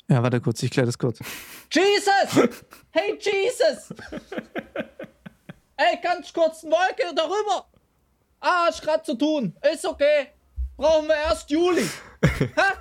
[0.09, 1.20] ja, warte kurz, ich kläre das kurz.
[1.72, 2.49] Jesus!
[2.91, 3.93] Hey, Jesus!
[5.76, 7.66] Ey, ganz kurz eine Wolke darüber.
[8.39, 9.55] Ah, ich grad zu tun.
[9.72, 10.28] Ist okay.
[10.78, 11.89] brauchen wir erst Juli.
[12.39, 12.74] Hä?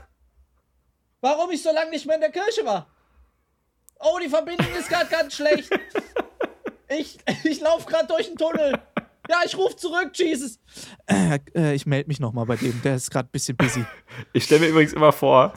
[1.20, 2.86] Warum ich so lange nicht mehr in der Kirche war?
[4.02, 5.70] Oh, die Verbindung ist gerade ganz schlecht.
[6.88, 8.78] Ich, ich laufe gerade durch den Tunnel.
[9.28, 10.58] Ja, ich rufe zurück, Jesus.
[11.06, 12.82] Äh, äh, ich melde mich nochmal bei dem.
[12.82, 13.84] Der ist gerade ein bisschen busy.
[14.32, 15.52] Ich stelle mir übrigens immer vor,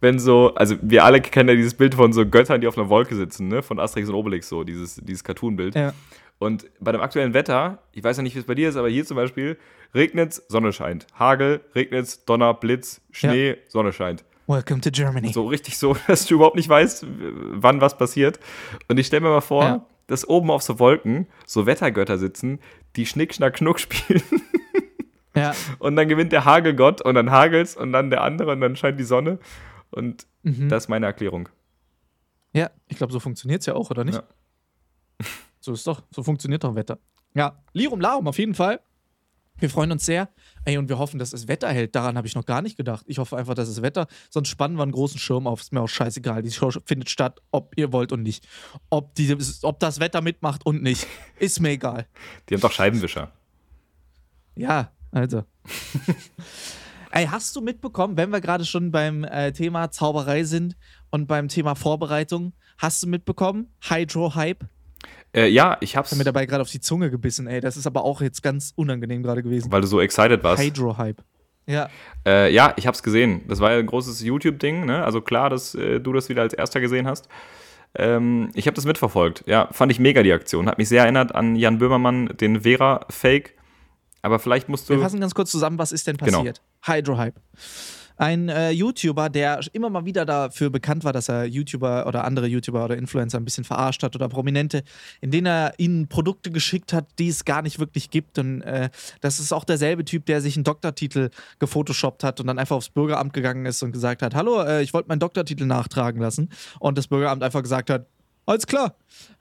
[0.00, 2.88] wenn so, also wir alle kennen ja dieses Bild von so Göttern, die auf einer
[2.88, 3.62] Wolke sitzen, ne?
[3.62, 5.74] Von Asterix und Obelix, so dieses, dieses Cartoon-Bild.
[5.74, 5.92] Ja.
[6.38, 8.88] Und bei dem aktuellen Wetter, ich weiß ja nicht, wie es bei dir ist, aber
[8.88, 9.58] hier zum Beispiel,
[9.94, 11.06] regnet Sonne scheint.
[11.18, 14.24] Hagel, regnet Donner, Blitz, Schnee, Sonne scheint.
[14.50, 15.32] Welcome to Germany.
[15.32, 18.40] So richtig so, dass du überhaupt nicht weißt, wann was passiert.
[18.88, 19.86] Und ich stelle mir mal vor, Ja.
[20.08, 22.58] dass oben auf so Wolken so Wettergötter sitzen,
[22.96, 24.22] die Schnick, Schnack, Schnuck spielen.
[25.36, 25.54] Ja.
[25.78, 28.98] Und dann gewinnt der Hagelgott und dann hagelt's und dann der andere und dann scheint
[28.98, 29.38] die Sonne.
[29.92, 30.68] Und Mhm.
[30.68, 31.48] das ist meine Erklärung.
[32.52, 34.16] Ja, ich glaube, so funktioniert es ja auch, oder nicht?
[34.16, 35.26] Ja.
[35.60, 36.98] So ist doch, so funktioniert doch Wetter.
[37.34, 38.80] Ja, Lirum Larum auf jeden Fall.
[39.60, 40.28] Wir freuen uns sehr.
[40.64, 41.94] Ey, und wir hoffen, dass es Wetter hält.
[41.94, 43.04] Daran habe ich noch gar nicht gedacht.
[43.06, 44.06] Ich hoffe einfach, dass es Wetter.
[44.30, 45.60] Sonst spannen wir einen großen Schirm auf.
[45.60, 46.42] Ist mir auch scheißegal.
[46.42, 48.46] Die Show findet statt, ob ihr wollt und nicht.
[48.88, 51.06] Ob, die, ob das Wetter mitmacht und nicht.
[51.38, 52.06] Ist mir egal.
[52.48, 53.30] Die haben doch Scheibenwischer.
[54.56, 55.44] Ja, also.
[57.12, 60.76] Ey, hast du mitbekommen, wenn wir gerade schon beim äh, Thema Zauberei sind
[61.10, 63.68] und beim Thema Vorbereitung, hast du mitbekommen?
[63.80, 64.64] Hydro-Hype?
[65.34, 67.60] Äh, ja, ich hab's, Ich habe mir dabei gerade auf die Zunge gebissen, ey.
[67.60, 69.70] Das ist aber auch jetzt ganz unangenehm gerade gewesen.
[69.70, 70.62] weil du so excited warst.
[70.62, 71.22] Hydro-Hype.
[71.66, 71.88] Ja.
[72.26, 73.42] Äh, ja, ich hab's gesehen.
[73.46, 75.04] Das war ja ein großes YouTube-Ding, ne?
[75.04, 77.28] Also klar, dass äh, du das wieder als erster gesehen hast.
[77.94, 79.44] Ähm, ich habe das mitverfolgt.
[79.46, 80.68] Ja, fand ich mega die Aktion.
[80.68, 83.54] Hat mich sehr erinnert an Jan Böhmermann, den Vera-Fake.
[84.22, 84.94] Aber vielleicht musst du.
[84.94, 86.38] Wir fassen ganz kurz zusammen, was ist denn Genau.
[86.38, 86.60] passiert?
[86.82, 87.36] Hydro-Hype.
[88.20, 92.48] Ein äh, YouTuber, der immer mal wieder dafür bekannt war, dass er YouTuber oder andere
[92.48, 94.82] YouTuber oder Influencer ein bisschen verarscht hat oder Prominente,
[95.22, 98.38] in denen er ihnen Produkte geschickt hat, die es gar nicht wirklich gibt.
[98.38, 98.90] Und äh,
[99.22, 102.90] das ist auch derselbe Typ, der sich einen Doktortitel gefotoshoppt hat und dann einfach aufs
[102.90, 106.50] Bürgeramt gegangen ist und gesagt hat: Hallo, äh, ich wollte meinen Doktortitel nachtragen lassen.
[106.78, 108.04] Und das Bürgeramt einfach gesagt hat:
[108.46, 108.96] alles klar.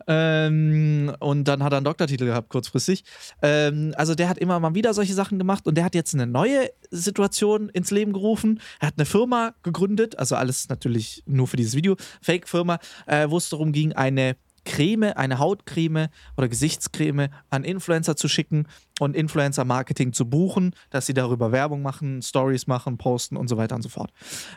[0.07, 3.03] Ähm, und dann hat er einen Doktortitel gehabt, kurzfristig.
[3.41, 6.25] Ähm, also der hat immer mal wieder solche Sachen gemacht und der hat jetzt eine
[6.25, 8.59] neue Situation ins Leben gerufen.
[8.79, 13.37] Er hat eine Firma gegründet, also alles natürlich nur für dieses Video, Fake-Firma, äh, wo
[13.37, 14.35] es darum ging, eine
[14.69, 18.67] Creme, eine Hautcreme oder Gesichtscreme an Influencer zu schicken
[18.99, 23.75] und Influencer-Marketing zu buchen, dass sie darüber Werbung machen, Stories machen, posten und so weiter
[23.75, 24.11] und so fort.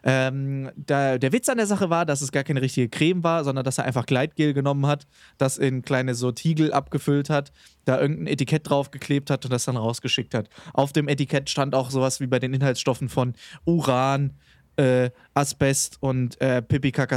[0.05, 3.43] Ähm, der, der Witz an der Sache war, dass es gar keine richtige Creme war,
[3.43, 5.07] sondern dass er einfach Gleitgel genommen hat,
[5.39, 7.51] das in kleine so Tiegel abgefüllt hat,
[7.87, 10.51] da irgendein Etikett draufgeklebt hat und das dann rausgeschickt hat.
[10.75, 13.33] Auf dem Etikett stand auch sowas wie bei den Inhaltsstoffen von
[13.65, 14.35] Uran,
[14.77, 16.63] äh, Asbest und äh,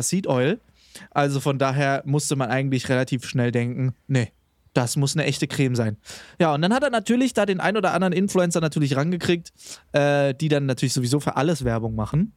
[0.01, 0.61] Seed Oil.
[1.11, 4.31] Also von daher musste man eigentlich relativ schnell denken, nee,
[4.73, 5.97] das muss eine echte Creme sein.
[6.39, 9.53] Ja, und dann hat er natürlich da den ein oder anderen Influencer natürlich rangekriegt,
[9.93, 12.33] äh, die dann natürlich sowieso für alles Werbung machen.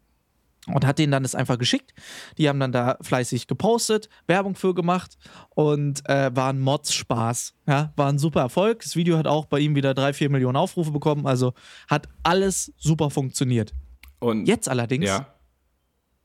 [0.66, 1.94] Und hat denen dann das einfach geschickt.
[2.36, 5.16] Die haben dann da fleißig gepostet, Werbung für gemacht
[5.54, 7.54] und äh, war ein Mods-Spaß.
[7.66, 8.80] Ja, war ein super Erfolg.
[8.82, 11.26] Das Video hat auch bei ihm wieder drei, vier Millionen Aufrufe bekommen.
[11.26, 11.54] Also
[11.88, 13.72] hat alles super funktioniert.
[14.18, 15.32] und Jetzt allerdings Ja.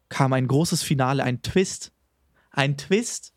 [0.10, 1.94] kam ein großes Finale, ein Twist.
[2.54, 3.34] Ein Twist,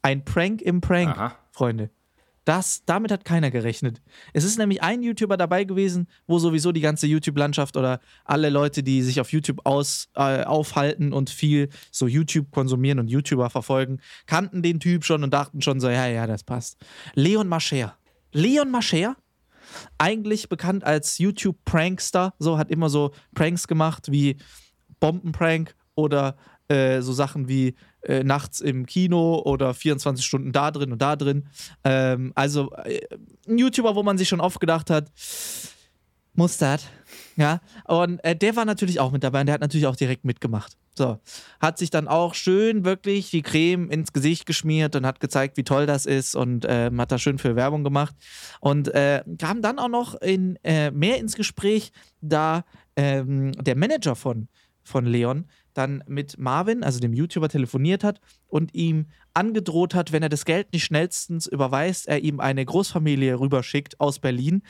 [0.00, 1.36] ein Prank im Prank, Aha.
[1.52, 1.90] Freunde.
[2.44, 4.00] Das, damit hat keiner gerechnet.
[4.32, 8.82] Es ist nämlich ein YouTuber dabei gewesen, wo sowieso die ganze YouTube-Landschaft oder alle Leute,
[8.82, 14.00] die sich auf YouTube aus, äh, aufhalten und viel so YouTube konsumieren und YouTuber verfolgen,
[14.26, 16.78] kannten den Typ schon und dachten schon so, ja, ja, das passt.
[17.14, 17.96] Leon Mascher.
[18.32, 19.16] Leon Mascher?
[19.98, 24.38] Eigentlich bekannt als YouTube-Prankster, so hat immer so Pranks gemacht wie
[24.98, 26.36] Bombenprank oder
[26.70, 31.16] äh, so Sachen wie äh, nachts im Kino oder 24 Stunden da drin und da
[31.16, 31.48] drin.
[31.84, 33.00] Ähm, also äh,
[33.48, 35.10] ein YouTuber, wo man sich schon oft gedacht hat,
[36.32, 36.86] muss das?
[37.36, 40.24] Ja, und äh, der war natürlich auch mit dabei und der hat natürlich auch direkt
[40.24, 40.76] mitgemacht.
[40.96, 41.18] So,
[41.60, 45.64] hat sich dann auch schön wirklich die Creme ins Gesicht geschmiert und hat gezeigt, wie
[45.64, 48.14] toll das ist und ähm, hat da schön für Werbung gemacht
[48.60, 52.64] und äh, kam dann auch noch in, äh, mehr ins Gespräch, da
[52.96, 54.48] ähm, der Manager von,
[54.84, 55.46] von Leon
[55.80, 60.44] dann mit Marvin, also dem YouTuber, telefoniert hat und ihm angedroht hat, wenn er das
[60.44, 64.62] Geld nicht schnellstens überweist, er ihm eine Großfamilie rüberschickt aus Berlin.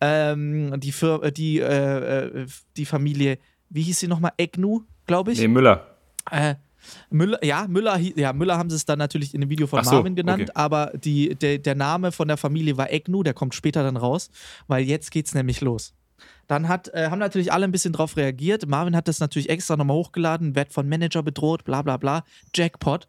[0.00, 2.46] Ähm, die, Fir äh, die, äh, äh,
[2.76, 3.38] die Familie,
[3.70, 4.32] wie hieß sie nochmal?
[4.36, 5.40] Egnu, glaube ich.
[5.40, 5.96] Nee, Müller.
[6.30, 6.56] Äh,
[7.10, 9.92] Müller, ja, Müller, ja, Müller haben sie es dann natürlich in dem Video von so,
[9.92, 10.52] Marvin genannt, okay.
[10.54, 14.30] aber die, der, der Name von der Familie war Egnu, der kommt später dann raus,
[14.66, 15.94] weil jetzt geht's nämlich los.
[16.46, 18.66] Dann hat, äh, haben natürlich alle ein bisschen drauf reagiert.
[18.66, 22.24] Marvin hat das natürlich extra nochmal hochgeladen, wird von Manager bedroht, bla bla bla.
[22.54, 23.08] Jackpot.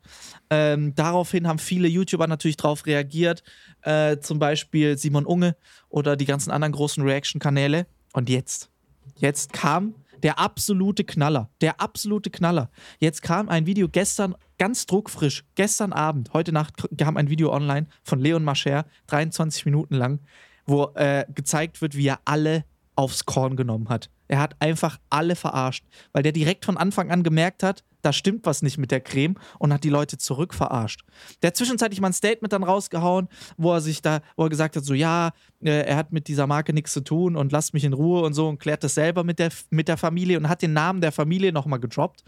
[0.49, 3.43] Ähm, daraufhin haben viele YouTuber natürlich drauf reagiert.
[3.81, 5.55] Äh, zum Beispiel Simon Unge
[5.89, 7.87] oder die ganzen anderen großen Reaction-Kanäle.
[8.13, 8.69] Und jetzt,
[9.17, 11.49] jetzt kam der absolute Knaller.
[11.61, 12.69] Der absolute Knaller.
[12.99, 17.87] Jetzt kam ein Video gestern, ganz druckfrisch, gestern Abend, heute Nacht kam ein Video online
[18.03, 20.19] von Leon Mascher, 23 Minuten lang,
[20.65, 22.65] wo äh, gezeigt wird, wie er alle
[22.95, 24.09] aufs Korn genommen hat.
[24.27, 28.45] Er hat einfach alle verarscht, weil der direkt von Anfang an gemerkt hat, da stimmt
[28.45, 31.03] was nicht mit der Creme und hat die Leute zurück verarscht.
[31.41, 33.27] Der hat zwischenzeitlich mal ein Statement dann rausgehauen,
[33.57, 35.31] wo er sich da, wo er gesagt hat, so ja,
[35.63, 38.33] äh, er hat mit dieser Marke nichts zu tun und lasst mich in Ruhe und
[38.33, 41.11] so und klärt das selber mit der, mit der Familie und hat den Namen der
[41.11, 42.23] Familie nochmal gedroppt,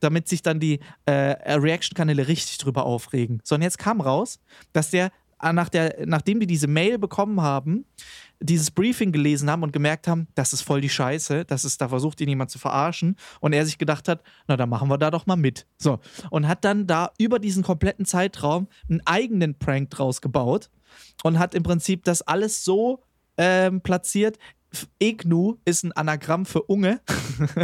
[0.00, 3.40] damit sich dann die äh, Reaction-Kanäle richtig drüber aufregen.
[3.44, 4.40] So, und jetzt kam raus,
[4.72, 5.10] dass der
[5.40, 7.84] äh, nach der, nachdem die diese Mail bekommen haben,
[8.40, 11.88] dieses Briefing gelesen haben und gemerkt haben, das ist voll die Scheiße, das ist, da
[11.88, 15.10] versucht ihn jemand zu verarschen und er sich gedacht hat, na dann machen wir da
[15.10, 15.66] doch mal mit.
[15.78, 15.98] So.
[16.30, 20.70] Und hat dann da über diesen kompletten Zeitraum einen eigenen Prank draus gebaut
[21.22, 23.02] und hat im Prinzip das alles so
[23.36, 24.38] ähm, platziert.
[24.98, 27.00] Egnu ist ein Anagramm für Unge.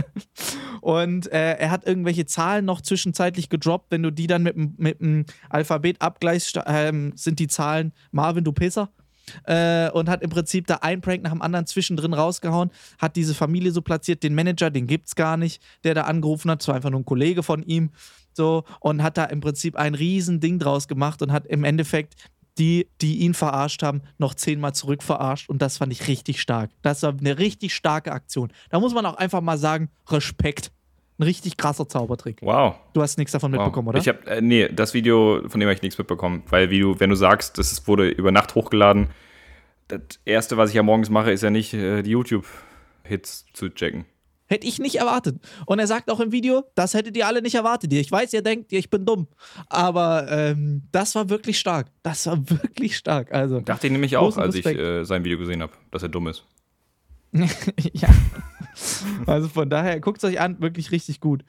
[0.80, 3.86] und äh, er hat irgendwelche Zahlen noch zwischenzeitlich gedroppt.
[3.90, 8.90] Wenn du die dann mit, dem- Alphabet abgleichst, ähm, sind die Zahlen Marvin, du Pisser
[9.44, 13.34] äh, und hat im Prinzip da ein Prank nach dem anderen zwischendrin rausgehauen, hat diese
[13.34, 16.74] Familie so platziert, den Manager, den gibt's gar nicht, der da angerufen hat, das war
[16.76, 17.90] einfach nur ein Kollege von ihm,
[18.32, 22.14] so, und hat da im Prinzip ein riesen Ding draus gemacht und hat im Endeffekt
[22.58, 26.70] die, die ihn verarscht haben, noch zehnmal zurück verarscht und das fand ich richtig stark.
[26.82, 28.52] Das war eine richtig starke Aktion.
[28.68, 30.70] Da muss man auch einfach mal sagen, Respekt.
[31.20, 32.38] Ein richtig krasser Zaubertrick.
[32.40, 32.76] Wow.
[32.94, 33.58] Du hast nichts davon wow.
[33.58, 33.98] mitbekommen, oder?
[33.98, 36.98] Ich habe äh, nee, das Video, von dem habe ich nichts mitbekommen, weil wie du,
[36.98, 39.08] wenn du sagst, das wurde über Nacht hochgeladen,
[39.88, 44.06] das erste, was ich ja morgens mache, ist ja nicht äh, die YouTube-Hits zu checken.
[44.46, 45.36] Hätte ich nicht erwartet.
[45.66, 47.92] Und er sagt auch im Video, das hättet ihr alle nicht erwartet.
[47.92, 49.28] Ich weiß, ihr denkt, ich bin dumm.
[49.68, 51.88] Aber ähm, das war wirklich stark.
[52.02, 53.30] Das war wirklich stark.
[53.30, 54.80] Also, Dachte ich nämlich auch, als ich Respekt.
[54.80, 56.46] äh, sein Video gesehen habe, dass er dumm ist.
[57.32, 58.08] ja.
[59.26, 61.44] Also von daher, guckt es euch an, wirklich richtig gut.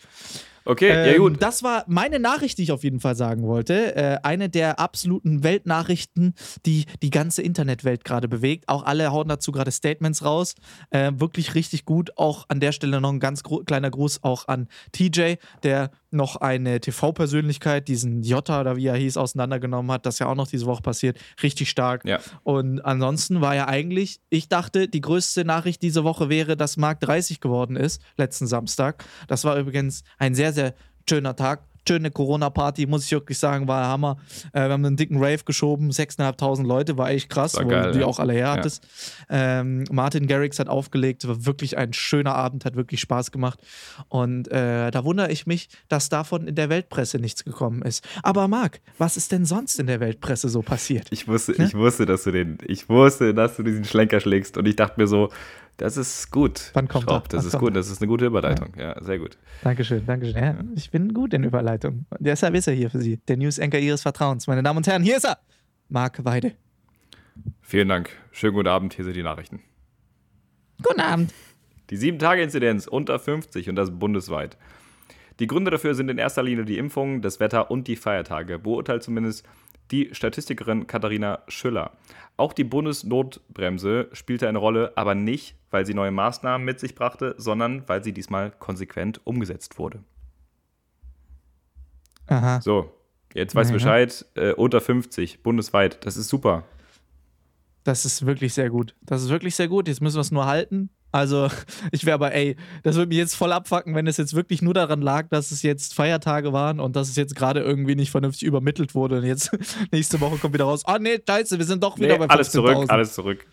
[0.66, 1.42] Okay, ja Ähm, gut.
[1.42, 3.96] Das war meine Nachricht, die ich auf jeden Fall sagen wollte.
[3.96, 8.68] Äh, eine der absoluten Weltnachrichten, die die ganze Internetwelt gerade bewegt.
[8.68, 10.56] Auch alle hauen dazu gerade Statements raus.
[10.92, 12.18] Äh, wirklich richtig gut.
[12.18, 16.36] Auch an der Stelle noch ein ganz gro kleiner Gruß auch an TJ, der noch
[16.38, 20.06] eine TV-Persönlichkeit, diesen Jota oder wie er hieß, auseinandergenommen hat.
[20.06, 21.18] Das ist ja auch noch diese Woche passiert.
[21.42, 22.06] Richtig stark.
[22.06, 22.20] Ja.
[22.44, 27.00] Und ansonsten war ja eigentlich, ich dachte, die größte Nachricht diese Woche wäre, dass Mark
[27.02, 29.06] 30 geworden ist, letzten Samstag.
[29.28, 30.74] Das war übrigens ein sehr, sehr
[31.10, 31.64] schöner Tag.
[31.88, 34.18] Schöne Corona-Party, muss ich wirklich sagen, war Hammer.
[34.54, 37.84] Äh, wir haben einen dicken Rave geschoben, 6.500 Leute, war echt krass, War wo geil,
[37.88, 38.06] du die ja.
[38.06, 38.52] auch alle her Ja.
[38.54, 38.88] hattest.
[39.30, 43.60] Ähm, Martin Garrix hat aufgelegt, war wirklich ein schöner Abend, hat wirklich Spaß gemacht.
[44.10, 48.08] Und äh, da wundere ich mich, dass davon in der Weltpresse nichts gekommen ist.
[48.24, 51.08] Aber Marc, was ist denn sonst in der Weltpresse so passiert?
[51.12, 51.66] Ich wusste, Ne?
[51.66, 55.00] ich wusste, dass du den, ich wusste, dass du diesen Schlenker schlägst und ich dachte
[55.00, 55.30] mir so,
[55.78, 56.72] das ist gut.
[56.74, 57.30] Wann kommt Schraub, er?
[57.30, 58.74] Das Wann ist gut, das ist eine gute Überleitung.
[58.78, 59.38] Ja, sehr gut.
[59.64, 60.36] Dankeschön, Dankeschön.
[60.36, 62.06] Ja, ich bin gut in Überleitung.
[62.20, 64.48] Deshalb ist er hier für Sie, der News-Anchor Ihres Vertrauens.
[64.48, 65.40] Meine Damen und Herren, hier ist er,
[65.90, 66.54] Marc Weide.
[67.62, 68.10] Vielen Dank.
[68.32, 68.94] Schönen guten Abend.
[68.94, 69.62] Hier sind die Nachrichten.
[70.84, 71.34] Guten Abend.
[71.90, 74.58] Die 7-Tage-Inzidenz unter 50 und das bundesweit.
[75.40, 79.04] Die Gründe dafür sind in erster Linie die Impfungen, das Wetter und die Feiertage, beurteilt
[79.04, 79.46] zumindest
[79.92, 81.92] die Statistikerin Katharina Schüller.
[82.38, 87.36] Auch die Bundesnotbremse spielte eine Rolle, aber nicht, weil sie neue Maßnahmen mit sich brachte,
[87.38, 90.00] sondern weil sie diesmal konsequent umgesetzt wurde.
[92.28, 92.62] Aha.
[92.62, 92.92] So,
[93.34, 93.78] jetzt weißt du Mhm.
[93.78, 96.64] Bescheid, äh, unter 50, bundesweit, das ist super.
[97.84, 98.96] Das ist wirklich sehr gut.
[99.02, 99.88] Das ist wirklich sehr gut.
[99.88, 100.90] Jetzt müssen wir es nur halten.
[101.12, 101.50] Also,
[101.92, 104.74] ich wäre aber, ey, das würde mich jetzt voll abfacken, wenn es jetzt wirklich nur
[104.74, 108.48] daran lag, dass es jetzt Feiertage waren und dass es jetzt gerade irgendwie nicht vernünftig
[108.48, 109.18] übermittelt wurde.
[109.18, 109.52] Und jetzt
[109.92, 110.84] nächste Woche kommt wieder raus.
[110.88, 112.30] Oh nee, scheiße, wir sind doch wieder Nee, bei 15.000.
[112.30, 113.46] alles zurück, alles zurück.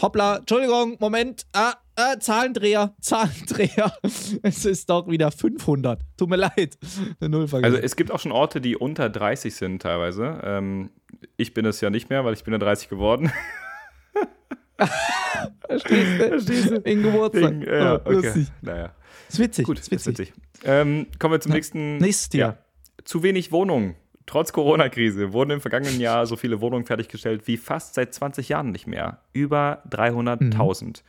[0.00, 1.44] Hoppla, Entschuldigung, Moment.
[1.52, 3.92] Ah, ah, Zahlendreher, Zahlendreher.
[4.42, 6.00] Es ist doch wieder 500.
[6.16, 6.78] Tut mir leid.
[7.20, 10.40] Also es gibt auch schon Orte, die unter 30 sind teilweise.
[10.42, 10.90] Ähm,
[11.36, 13.30] ich bin es ja nicht mehr, weil ich bin ja 30 geworden.
[15.66, 16.28] Verstehst du?
[16.28, 16.84] Verstehst du?
[16.84, 17.50] Wegen Geburtstag.
[17.50, 18.12] Wegen, äh, ja, Oh, okay.
[18.14, 18.46] Lustig.
[18.62, 18.90] Naja,
[19.28, 19.66] Ist witzig.
[19.66, 20.28] gut, ist ist witzig.
[20.32, 20.42] witzig.
[20.64, 21.56] Ähm, kommen wir zum Ja.
[21.56, 21.96] nächsten.
[21.98, 22.56] Nächstes Thema.
[23.04, 23.96] Zu wenig Wohnungen.
[24.26, 28.70] Trotz Corona-Krise wurden im vergangenen Jahr so viele Wohnungen fertiggestellt wie fast seit 20 Jahren
[28.70, 29.18] nicht mehr.
[29.32, 31.02] Über 300.000.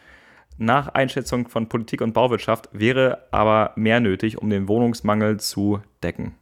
[0.57, 6.36] Nach Einschätzung von Politik und Bauwirtschaft wäre aber mehr nötig, um den Wohnungsmangel zu decken.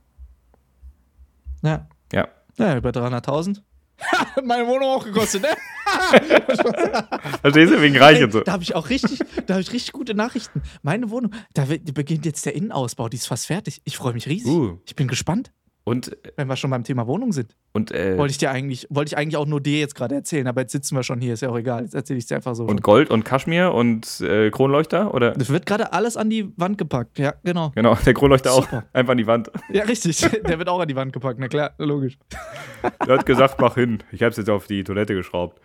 [1.64, 1.88] Ja.
[2.14, 2.28] Ja.
[2.58, 3.62] Ja, über 300.000.
[4.02, 5.50] Hat meine Wohnung auch gekostet, ne?
[7.42, 7.82] Verstehst du?
[7.82, 8.42] Wegen reich und so.
[8.42, 10.62] Da habe ich auch richtig, da habe ich richtig gute Nachrichten.
[10.82, 13.82] Meine Wohnung, da beginnt jetzt der Innenausbau, die ist fast fertig.
[13.84, 14.52] Ich freue mich riesig.
[14.52, 14.80] Uh.
[14.86, 15.52] Ich bin gespannt.
[15.84, 17.56] Und, Wenn wir schon beim Thema Wohnung sind.
[17.74, 20.46] und, äh, Wollte ich dir eigentlich, wollte ich eigentlich auch nur dir jetzt gerade erzählen,
[20.48, 21.82] aber jetzt sitzen wir schon hier, ist ja auch egal.
[21.82, 22.66] Jetzt erzähle ich dir einfach so.
[22.66, 25.14] und Gold und Kaschmir und äh, Kronleuchter?
[25.14, 25.32] Oder?
[25.32, 27.18] das wird gerade alles an die Wand gepackt.
[27.18, 27.72] Ja, genau.
[27.74, 28.64] Genau, der Kronleuchter auch.
[28.64, 28.86] Super.
[28.94, 29.52] Einfach an die Wand.
[29.72, 30.20] Ja, richtig.
[30.48, 32.18] Der wird auch an die Wand gepackt, na klar, logisch.
[33.00, 34.00] Er hat gesagt, mach hin.
[34.12, 35.60] Ich hab's jetzt auf die Toilette geschraubt.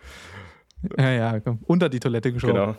[0.97, 1.59] Ja, ja, komm.
[1.65, 2.55] Unter die Toilette geschoben.
[2.55, 2.75] Genau.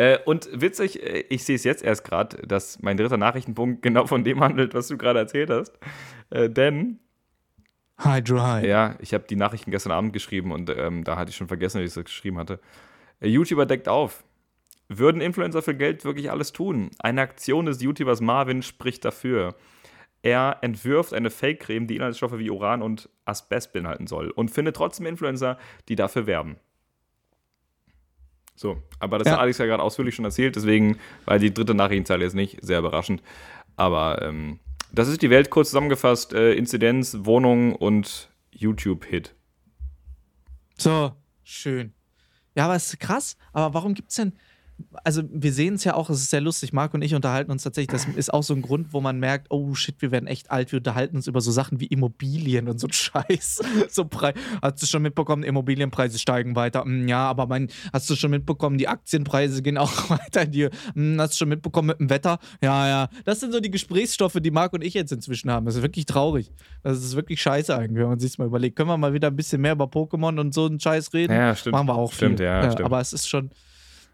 [0.00, 4.06] Äh, und witzig, äh, ich sehe es jetzt erst gerade, dass mein dritter Nachrichtenpunkt genau
[4.06, 5.78] von dem handelt, was du gerade erzählt hast.
[6.30, 7.00] Äh, denn,
[7.98, 8.64] Hydro High.
[8.64, 11.82] ja, ich habe die Nachrichten gestern Abend geschrieben und ähm, da hatte ich schon vergessen,
[11.82, 12.60] dass ich das geschrieben hatte.
[13.20, 14.24] Äh, YouTuber deckt auf.
[14.88, 16.92] Würden Influencer für Geld wirklich alles tun?
[16.98, 19.54] Eine Aktion des YouTubers Marvin spricht dafür.
[20.22, 25.04] Er entwirft eine Fake-Creme, die Inhaltsstoffe wie Uran und Asbest beinhalten soll und findet trotzdem
[25.04, 25.58] Influencer,
[25.90, 26.56] die dafür werben.
[28.60, 29.32] So, aber das Ja.
[29.32, 32.80] hat Alex ja gerade ausführlich schon erzählt, deswegen war die dritte Nachrichtenzeile jetzt nicht sehr
[32.80, 33.22] überraschend.
[33.76, 34.58] Aber ähm,
[34.92, 39.34] das ist die Welt kurz zusammengefasst: äh, Inzidenz, Wohnung und YouTube-Hit.
[40.76, 41.94] So, schön.
[42.54, 43.38] Ja, aber es ist krass.
[43.54, 44.34] Aber warum gibt es denn.
[45.04, 46.72] Also, wir sehen es ja auch, es ist sehr lustig.
[46.72, 47.90] Marc und ich unterhalten uns tatsächlich.
[47.92, 50.72] Das ist auch so ein Grund, wo man merkt: oh shit, wir werden echt alt.
[50.72, 53.60] Wir unterhalten uns über so Sachen wie Immobilien und so Scheiß.
[53.90, 56.84] So Pre hast du schon mitbekommen, Immobilienpreise steigen weiter?
[56.84, 60.68] Hm, ja, aber mein, hast du schon mitbekommen, die Aktienpreise gehen auch weiter die.
[60.94, 62.38] Hm, hast du schon mitbekommen mit dem Wetter?
[62.62, 63.08] Ja, ja.
[63.24, 65.66] Das sind so die Gesprächsstoffe, die Marc und ich jetzt inzwischen haben.
[65.66, 66.52] Das ist wirklich traurig.
[66.82, 68.76] Das ist wirklich scheiße eigentlich, wenn man sich mal überlegt.
[68.76, 71.32] Können wir mal wieder ein bisschen mehr über Pokémon und so einen Scheiß reden?
[71.32, 71.72] Ja, stimmt.
[71.72, 72.46] Machen wir auch Stimmt, viel.
[72.46, 72.86] ja, stimmt.
[72.86, 73.50] Aber es ist schon.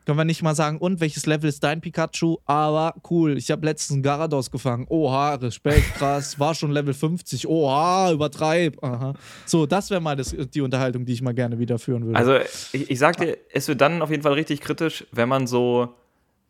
[0.07, 2.37] Können wir nicht mal sagen, und welches Level ist dein Pikachu?
[2.47, 4.87] Aber cool, ich habe letztens einen Garados gefangen.
[4.89, 6.39] Oha, Respekt, krass.
[6.39, 7.49] War schon Level 50.
[7.49, 8.83] Oha, übertreib.
[8.85, 9.15] Aha.
[9.47, 12.17] So, das wäre mal das, die Unterhaltung, die ich mal gerne wieder führen würde.
[12.19, 12.39] Also,
[12.73, 15.93] ich, ich sag dir, es wird dann auf jeden Fall richtig kritisch, wenn man so,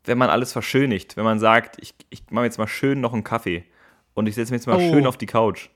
[0.05, 1.17] wenn man alles verschönigt.
[1.17, 3.65] Wenn man sagt, ich, ich mache jetzt mal schön noch einen Kaffee
[4.13, 4.91] und ich setze mich jetzt mal Oh.
[4.93, 5.69] schön auf die Couch.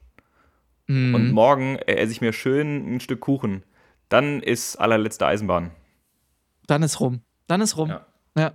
[0.85, 1.15] Mhm.
[1.15, 3.63] Und morgen esse ich mir schön ein Stück Kuchen.
[4.09, 5.71] Dann ist allerletzte Eisenbahn.
[6.67, 7.21] dann ist rum.
[7.51, 7.89] Dann ist rum.
[7.89, 8.05] Ja.
[8.37, 8.53] Ja.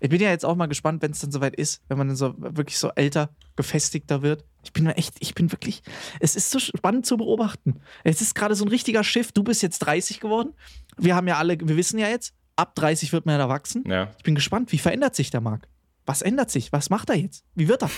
[0.00, 2.16] Ich bin ja jetzt auch mal gespannt, wenn es dann soweit ist, wenn man dann
[2.16, 4.46] so wirklich so älter, gefestigter wird.
[4.64, 5.82] Ich bin echt, ich bin wirklich,
[6.20, 7.82] es ist so spannend zu beobachten.
[8.02, 9.30] Es ist gerade so ein richtiger Schiff.
[9.32, 10.54] Du bist jetzt 30 geworden.
[10.96, 13.84] Wir haben ja alle, wir wissen ja jetzt, ab 30 wird man ja erwachsen.
[13.86, 14.10] Ja.
[14.16, 15.68] Ich bin gespannt, wie verändert sich der Marc?
[16.06, 16.72] Was ändert sich?
[16.72, 17.44] Was macht er jetzt?
[17.54, 17.90] Wie wird er?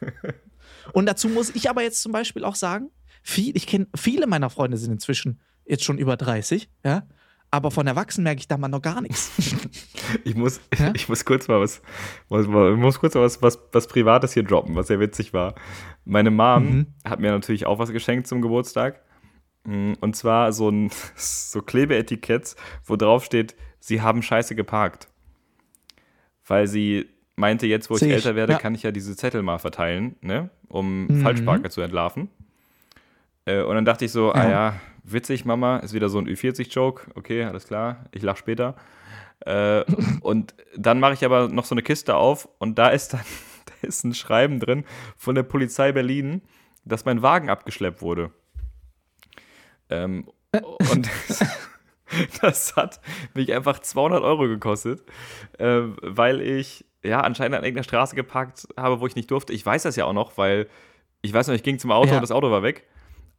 [0.94, 2.90] Und dazu muss ich aber jetzt zum Beispiel auch sagen,
[3.22, 7.06] viel, ich kenne viele meiner Freunde sind inzwischen jetzt schon über 30, ja.
[7.56, 9.32] Aber von Erwachsenen merke ich da mal noch gar nichts.
[10.24, 10.92] Ich muss, Ja?
[10.94, 11.82] ich muss kurz mal was,
[12.28, 15.54] was, muss kurz mal was, was, was Privates hier droppen, was sehr witzig war.
[16.04, 16.86] Meine Mom Mhm.
[17.04, 19.00] hat mir natürlich auch was geschenkt zum Geburtstag.
[19.64, 22.54] Mm, Und zwar so ein so Klebeetikett,
[22.84, 25.08] wo drauf steht, sie haben scheiße geparkt.
[26.46, 28.58] Weil sie meinte, jetzt wo ich ich, älter werde, ja.
[28.58, 30.50] kann ich ja diese Zettel mal verteilen, ne?
[30.68, 31.20] um Mhm.
[31.22, 32.28] Falschparker zu entlarven.
[33.44, 34.80] Äh, und dann dachte ich so, ah Ja.
[35.12, 38.76] Witzig, Mama, ist wieder so ein Ü40-Joke, okay, alles klar, ich lach später.
[39.40, 39.84] Äh,
[40.20, 43.20] und dann mache ich aber noch so eine Kiste auf und da ist dann
[43.66, 44.84] da ist ein Schreiben drin
[45.16, 46.42] von der Polizei Berlin,
[46.84, 48.30] dass mein Wagen abgeschleppt wurde.
[49.90, 50.28] Ähm,
[50.90, 51.08] und
[52.40, 53.00] das hat
[53.34, 55.02] mich einfach 200 Euro gekostet,
[55.58, 59.52] äh, weil ich ja anscheinend an irgendeiner Straße geparkt habe, wo ich nicht durfte.
[59.52, 60.68] Ich weiß das ja auch noch, weil
[61.22, 62.14] ich weiß noch, ich ging zum Auto Ja.
[62.16, 62.84] und das Auto war weg.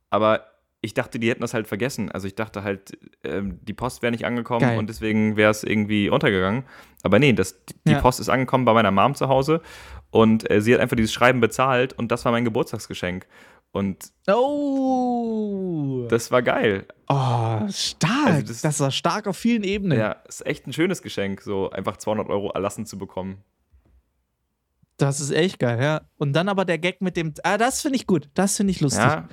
[0.09, 0.45] Aber
[0.82, 2.11] ich dachte, die hätten das halt vergessen.
[2.11, 4.78] Also ich dachte halt, ähm, die Post wäre nicht angekommen Geil.
[4.78, 6.63] und deswegen wäre es irgendwie untergegangen.
[7.03, 7.55] Aber nee, das,
[7.88, 8.01] die Ja.
[8.01, 9.61] Post ist angekommen bei meiner Mom zu Hause
[10.11, 13.25] und äh, sie hat einfach dieses Schreiben bezahlt und das war mein Geburtstagsgeschenk.
[13.71, 16.05] Und Oh.
[16.09, 16.86] das war geil.
[17.09, 18.28] oh, stark.
[18.28, 19.97] Also das, das- war stark auf vielen Ebenen.
[19.99, 23.43] Ja, ist echt ein schönes Geschenk, so einfach 200 Euro erlassen zu bekommen.
[24.97, 26.01] Das ist echt geil, ja.
[26.17, 27.34] Und dann aber der Gag mit dem.
[27.43, 28.30] Ah, das finde ich gut.
[28.34, 29.03] Das finde ich lustig.
[29.03, 29.28] Ja.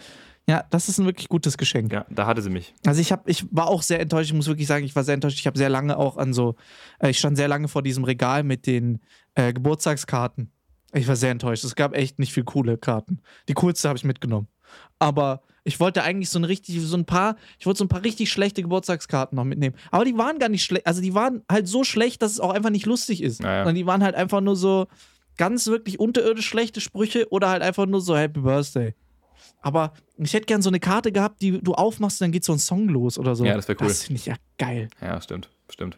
[0.48, 1.92] Ja, das ist ein wirklich gutes Geschenk.
[1.92, 2.74] ja, da hatte sie mich.
[2.84, 4.30] Also ich habe, ich war auch sehr enttäuscht.
[4.30, 5.38] Ich muss wirklich sagen, ich war sehr enttäuscht.
[5.38, 6.56] Ich habe sehr lange auch an so,
[6.98, 9.00] äh, ich stand sehr lange vor diesem Regal mit den
[9.34, 10.50] äh, Geburtstagskarten.
[10.92, 11.64] Ich war sehr enttäuscht.
[11.64, 13.20] Es gab echt nicht viel coole Karten.
[13.48, 14.48] Die coolste habe ich mitgenommen.
[14.98, 18.04] Aber ich wollte eigentlich so ein richtig, so ein paar, ich wollte so ein paar
[18.04, 19.74] richtig schlechte Geburtstagskarten noch mitnehmen.
[19.90, 20.86] Aber die waren gar nicht schlecht.
[20.86, 23.40] Also die waren halt so schlecht, dass es auch einfach nicht lustig ist.
[23.42, 23.60] Naja.
[23.60, 24.86] Sondern die waren halt einfach nur so
[25.36, 28.94] ganz wirklich unterirdisch schlechte Sprüche oder halt einfach nur so Happy Birthday.
[29.64, 32.52] Aber ich hätte gern so eine Karte gehabt, die du aufmachst und dann geht so
[32.52, 33.46] ein Song los oder so.
[33.46, 33.88] Ja, das wär cool.
[33.88, 34.90] Das finde ich ja geil.
[35.00, 35.96] Ja, stimmt, stimmt.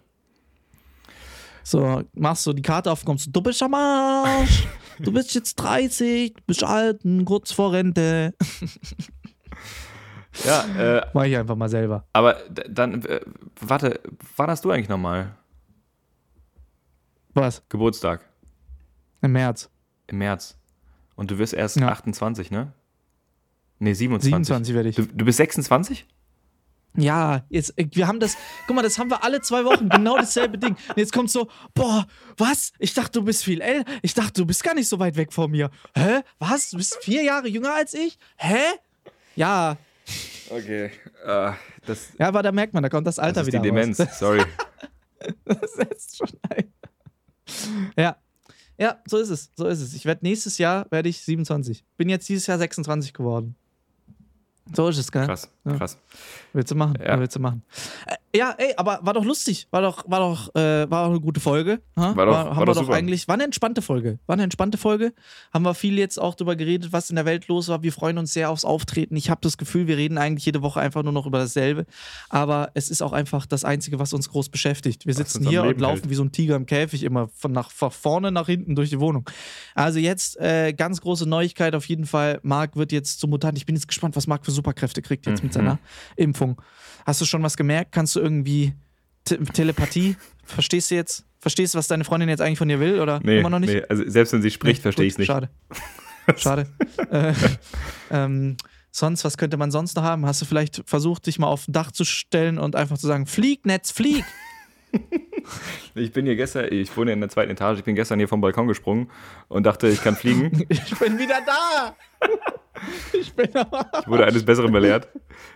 [1.65, 4.67] So, machst du die Karte auf, kommst du, du bist am Arsch.
[4.99, 8.33] Du bist jetzt 30, du bist alt, kurz vor Rente.
[10.43, 10.65] Ja,
[10.99, 12.07] äh, Mach ich einfach mal selber.
[12.15, 13.21] aber dann, äh,
[13.61, 14.01] warte,
[14.37, 15.37] wann hast du eigentlich nochmal
[17.35, 17.63] Was?
[17.69, 18.25] Geburtstag?
[19.21, 19.69] Im März.
[20.07, 20.57] Im März.
[21.15, 21.89] Und du wirst erst Ja.
[21.89, 22.73] 28, ne?
[23.79, 24.31] Nee, 27.
[24.47, 24.97] 27 werde ich.
[24.97, 26.07] Du, du bist 26?
[26.99, 30.17] Ja, jetzt, äh, wir haben das, guck mal, das haben wir alle zwei Wochen, genau
[30.19, 30.77] dasselbe Ding.
[30.89, 32.07] Und jetzt kommt so, boah,
[32.39, 32.73] was?
[32.79, 33.91] Ich dachte, du bist viel älter.
[34.03, 35.71] Ich dachte, du bist gar nicht so weit weg von mir.
[35.95, 36.21] Hä?
[36.39, 36.71] Was?
[36.71, 38.19] Du bist vier Jahre jünger als ich?
[38.37, 38.59] Hä?
[39.35, 39.77] Ja,
[40.51, 40.91] Okay.
[41.25, 41.53] Äh,
[41.87, 44.01] das, ja, aber da merkt man, da kommt das Alter das ist die wieder Demenz.
[44.01, 44.19] raus.
[44.19, 44.43] Sorry.
[45.45, 46.73] Das setzt schon ein.
[47.97, 48.17] Ja.
[48.79, 49.51] Ja, so ist es.
[49.57, 49.95] So ist es.
[49.95, 51.85] Ich werde nächstes Jahr werde ich 27.
[51.97, 53.57] Bin jetzt dieses Jahr 26 geworden.
[54.75, 55.27] So ist es, gell?
[55.27, 55.77] Krass, Ja.
[55.77, 55.97] krass.
[56.53, 56.95] Willst du machen?
[57.05, 57.19] Ja.
[57.21, 57.63] Willst du machen?
[58.07, 59.69] Äh, ja, ey, aber war doch lustig.
[59.71, 61.81] War doch, war doch, äh, war doch eine gute Folge.
[61.97, 62.17] Ha?
[62.17, 62.95] War doch- haben war wir doch super.
[62.95, 63.29] eigentlich.
[63.29, 64.19] War eine entspannte Folge.
[64.27, 65.13] War eine entspannte Folge.
[65.55, 67.83] Haben wir viel jetzt auch darüber geredet, was in der Welt los war.
[67.83, 69.17] Wir freuen uns sehr aufs Auftreten.
[69.17, 71.87] Ich habe das Gefühl, wir reden eigentlich jede Woche einfach nur noch über dasselbe.
[72.29, 75.07] Aber es ist auch einfach das Einzige, was uns groß beschäftigt.
[75.07, 76.11] Wir sitzen hier und laufen hält.
[76.11, 79.01] wie so ein Tiger im Käfig immer von, nach, von vorne nach hinten durch die
[79.01, 79.29] Wohnung.
[79.75, 82.41] Also jetzt äh, ganz große Neuigkeit auf jeden Fall.
[82.43, 83.57] Marc wird jetzt zum Mutant.
[83.59, 85.55] Ich bin jetzt gespannt, was Marc für Superkräfte kriegt jetzt mit Mhm.
[85.55, 85.79] seiner
[86.17, 86.61] Impfung.
[87.07, 87.93] Hast du schon was gemerkt?
[87.93, 88.75] Kannst du irgendwie
[89.25, 90.17] Te Telepathie?
[90.45, 91.25] Verstehst du jetzt?
[91.39, 93.01] Verstehst du, was deine Freundin jetzt eigentlich von dir will?
[93.01, 93.73] Oder Nee, immer noch nicht?
[93.73, 95.27] nee, also selbst wenn sie spricht, Nee, verstehe ich es nicht.
[95.29, 95.49] Schade.
[96.37, 96.67] Schade.
[97.11, 97.33] äh,
[98.11, 98.57] ähm,
[98.91, 100.27] sonst, was könnte man sonst noch haben?
[100.27, 103.27] Hast du vielleicht versucht, dich mal auf ein Dach zu stellen und einfach zu sagen,
[103.27, 104.25] flieg, Netz, flieg?
[105.95, 108.41] Ich bin hier gestern, ich wohne in der zweiten Etage, ich bin gestern hier vom
[108.41, 109.11] Balkon gesprungen
[109.49, 110.67] und dachte, ich kann fliegen.
[110.69, 111.97] Ich bin wieder da!
[113.13, 113.69] ich bin da.
[114.01, 115.09] Ich wurde eines Besseren belehrt.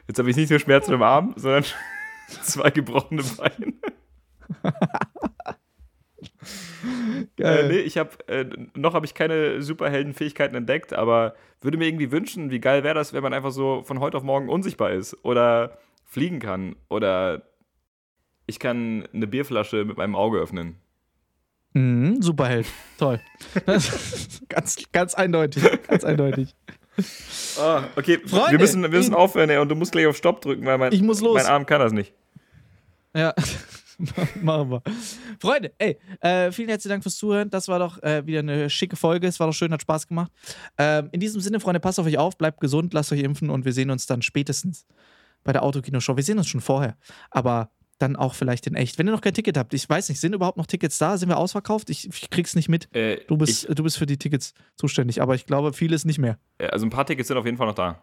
[0.07, 1.64] Jetzt habe ich nicht nur Schmerzen im Arm, sondern
[2.43, 3.75] zwei gebrochene Beine.
[6.83, 7.68] Äh, Geil.
[7.68, 12.51] nee, ich habe äh, noch habe ich keine Superheldenfähigkeiten entdeckt, aber würde mir irgendwie wünschen,
[12.51, 15.79] wie geil wäre das, wenn man einfach so von heute auf morgen unsichtbar ist oder
[16.05, 17.43] fliegen kann oder
[18.47, 20.77] ich kann eine Bierflasche mit meinem Auge öffnen.
[21.73, 22.66] Mhm, Superheld.
[22.99, 23.21] Toll.
[24.49, 25.62] Ganz, ganz eindeutig.
[25.87, 26.55] Ganz eindeutig.
[27.59, 30.41] Ah, okay, Freunde, wir müssen, wir müssen aufhören, ey, und du musst gleich auf Stopp
[30.41, 32.12] drücken, weil mein, mein Arm kann das nicht.
[33.14, 33.34] Ja,
[34.43, 34.82] machen wir.
[35.38, 37.51] Freunde, ey, äh, vielen herzlichen Dank fürs Zuhören.
[37.51, 39.26] Das war doch äh, wieder eine schicke Folge.
[39.26, 40.30] Es war doch schön, hat Spaß gemacht.
[40.78, 43.64] Ähm, in diesem Sinne, Freunde, passt auf euch auf, bleibt gesund, lasst euch impfen und
[43.64, 44.86] wir sehen uns dann spätestens
[45.45, 46.16] bei der Autokino-Show.
[46.16, 46.97] Wir sehen uns schon vorher,
[47.30, 47.70] aber
[48.01, 48.98] dann auch vielleicht in echt.
[48.98, 51.16] Wenn ihr noch kein Ticket habt, ich weiß nicht, sind überhaupt noch Tickets da?
[51.18, 51.90] Sind wir ausverkauft?
[51.90, 52.94] Ich, ich krieg's nicht mit.
[52.94, 56.38] Äh, Du bist, du bist für die Tickets zuständig, aber ich glaube, vieles nicht mehr.
[56.59, 58.01] ich, also ein paar Tickets sind auf jeden Fall noch da.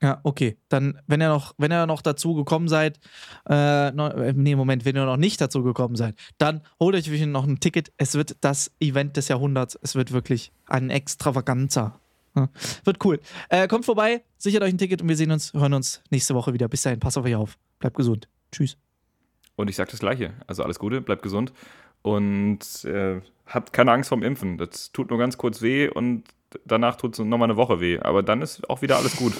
[0.00, 0.56] Ja, okay.
[0.68, 3.00] Dann, wenn ihr noch, wenn ihr noch dazu gekommen seid,
[3.48, 7.44] äh, äh, nee, Moment, wenn ihr noch nicht dazu gekommen seid, dann holt euch noch
[7.46, 7.90] ein Ticket.
[7.96, 9.76] Es wird das Event des Jahrhunderts.
[9.82, 11.98] Es wird wirklich ein Extravaganza.
[12.36, 12.48] Ja,
[12.84, 13.18] wird cool.
[13.48, 16.52] Äh, kommt vorbei, sichert euch ein Ticket und wir sehen uns, hören uns nächste Woche
[16.52, 16.68] wieder.
[16.68, 17.58] Bis dahin, passt auf euch auf.
[17.80, 18.28] Bleibt gesund.
[18.52, 18.76] Tschüss.
[19.58, 20.34] Und ich sage das Gleiche.
[20.46, 21.52] Also alles Gute, bleibt gesund
[22.02, 24.56] und äh, habt keine Angst vorm Impfen.
[24.56, 26.22] Das tut nur ganz kurz weh und
[26.64, 27.98] danach tut es nochmal eine Woche weh.
[27.98, 29.32] Aber dann ist auch wieder alles gut.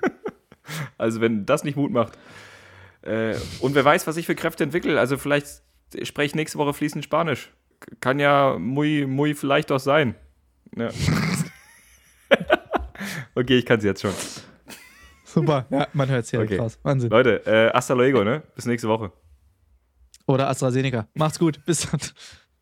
[0.98, 2.18] also wenn das nicht Mut macht.
[3.02, 4.98] Äh, und wer weiß, was ich für Kräfte entwickle.
[4.98, 5.46] Also vielleicht
[6.02, 7.52] spreche ich nächste Woche fließend Spanisch.
[8.00, 10.14] Kann ja muy, muy vielleicht auch sein.
[10.74, 10.88] Ja.
[13.34, 14.14] okay, ich kann es jetzt schon.
[15.36, 15.66] Super.
[15.70, 16.56] Ja, man hört es hier Okay.
[16.56, 16.78] krass.
[16.82, 17.10] Wahnsinn.
[17.10, 18.42] Leute, äh, hasta luego, ne?
[18.54, 19.12] Bis nächste Woche.
[20.26, 21.06] Oder AstraZeneca.
[21.14, 21.64] Macht's gut.
[21.66, 22.00] Bis dann.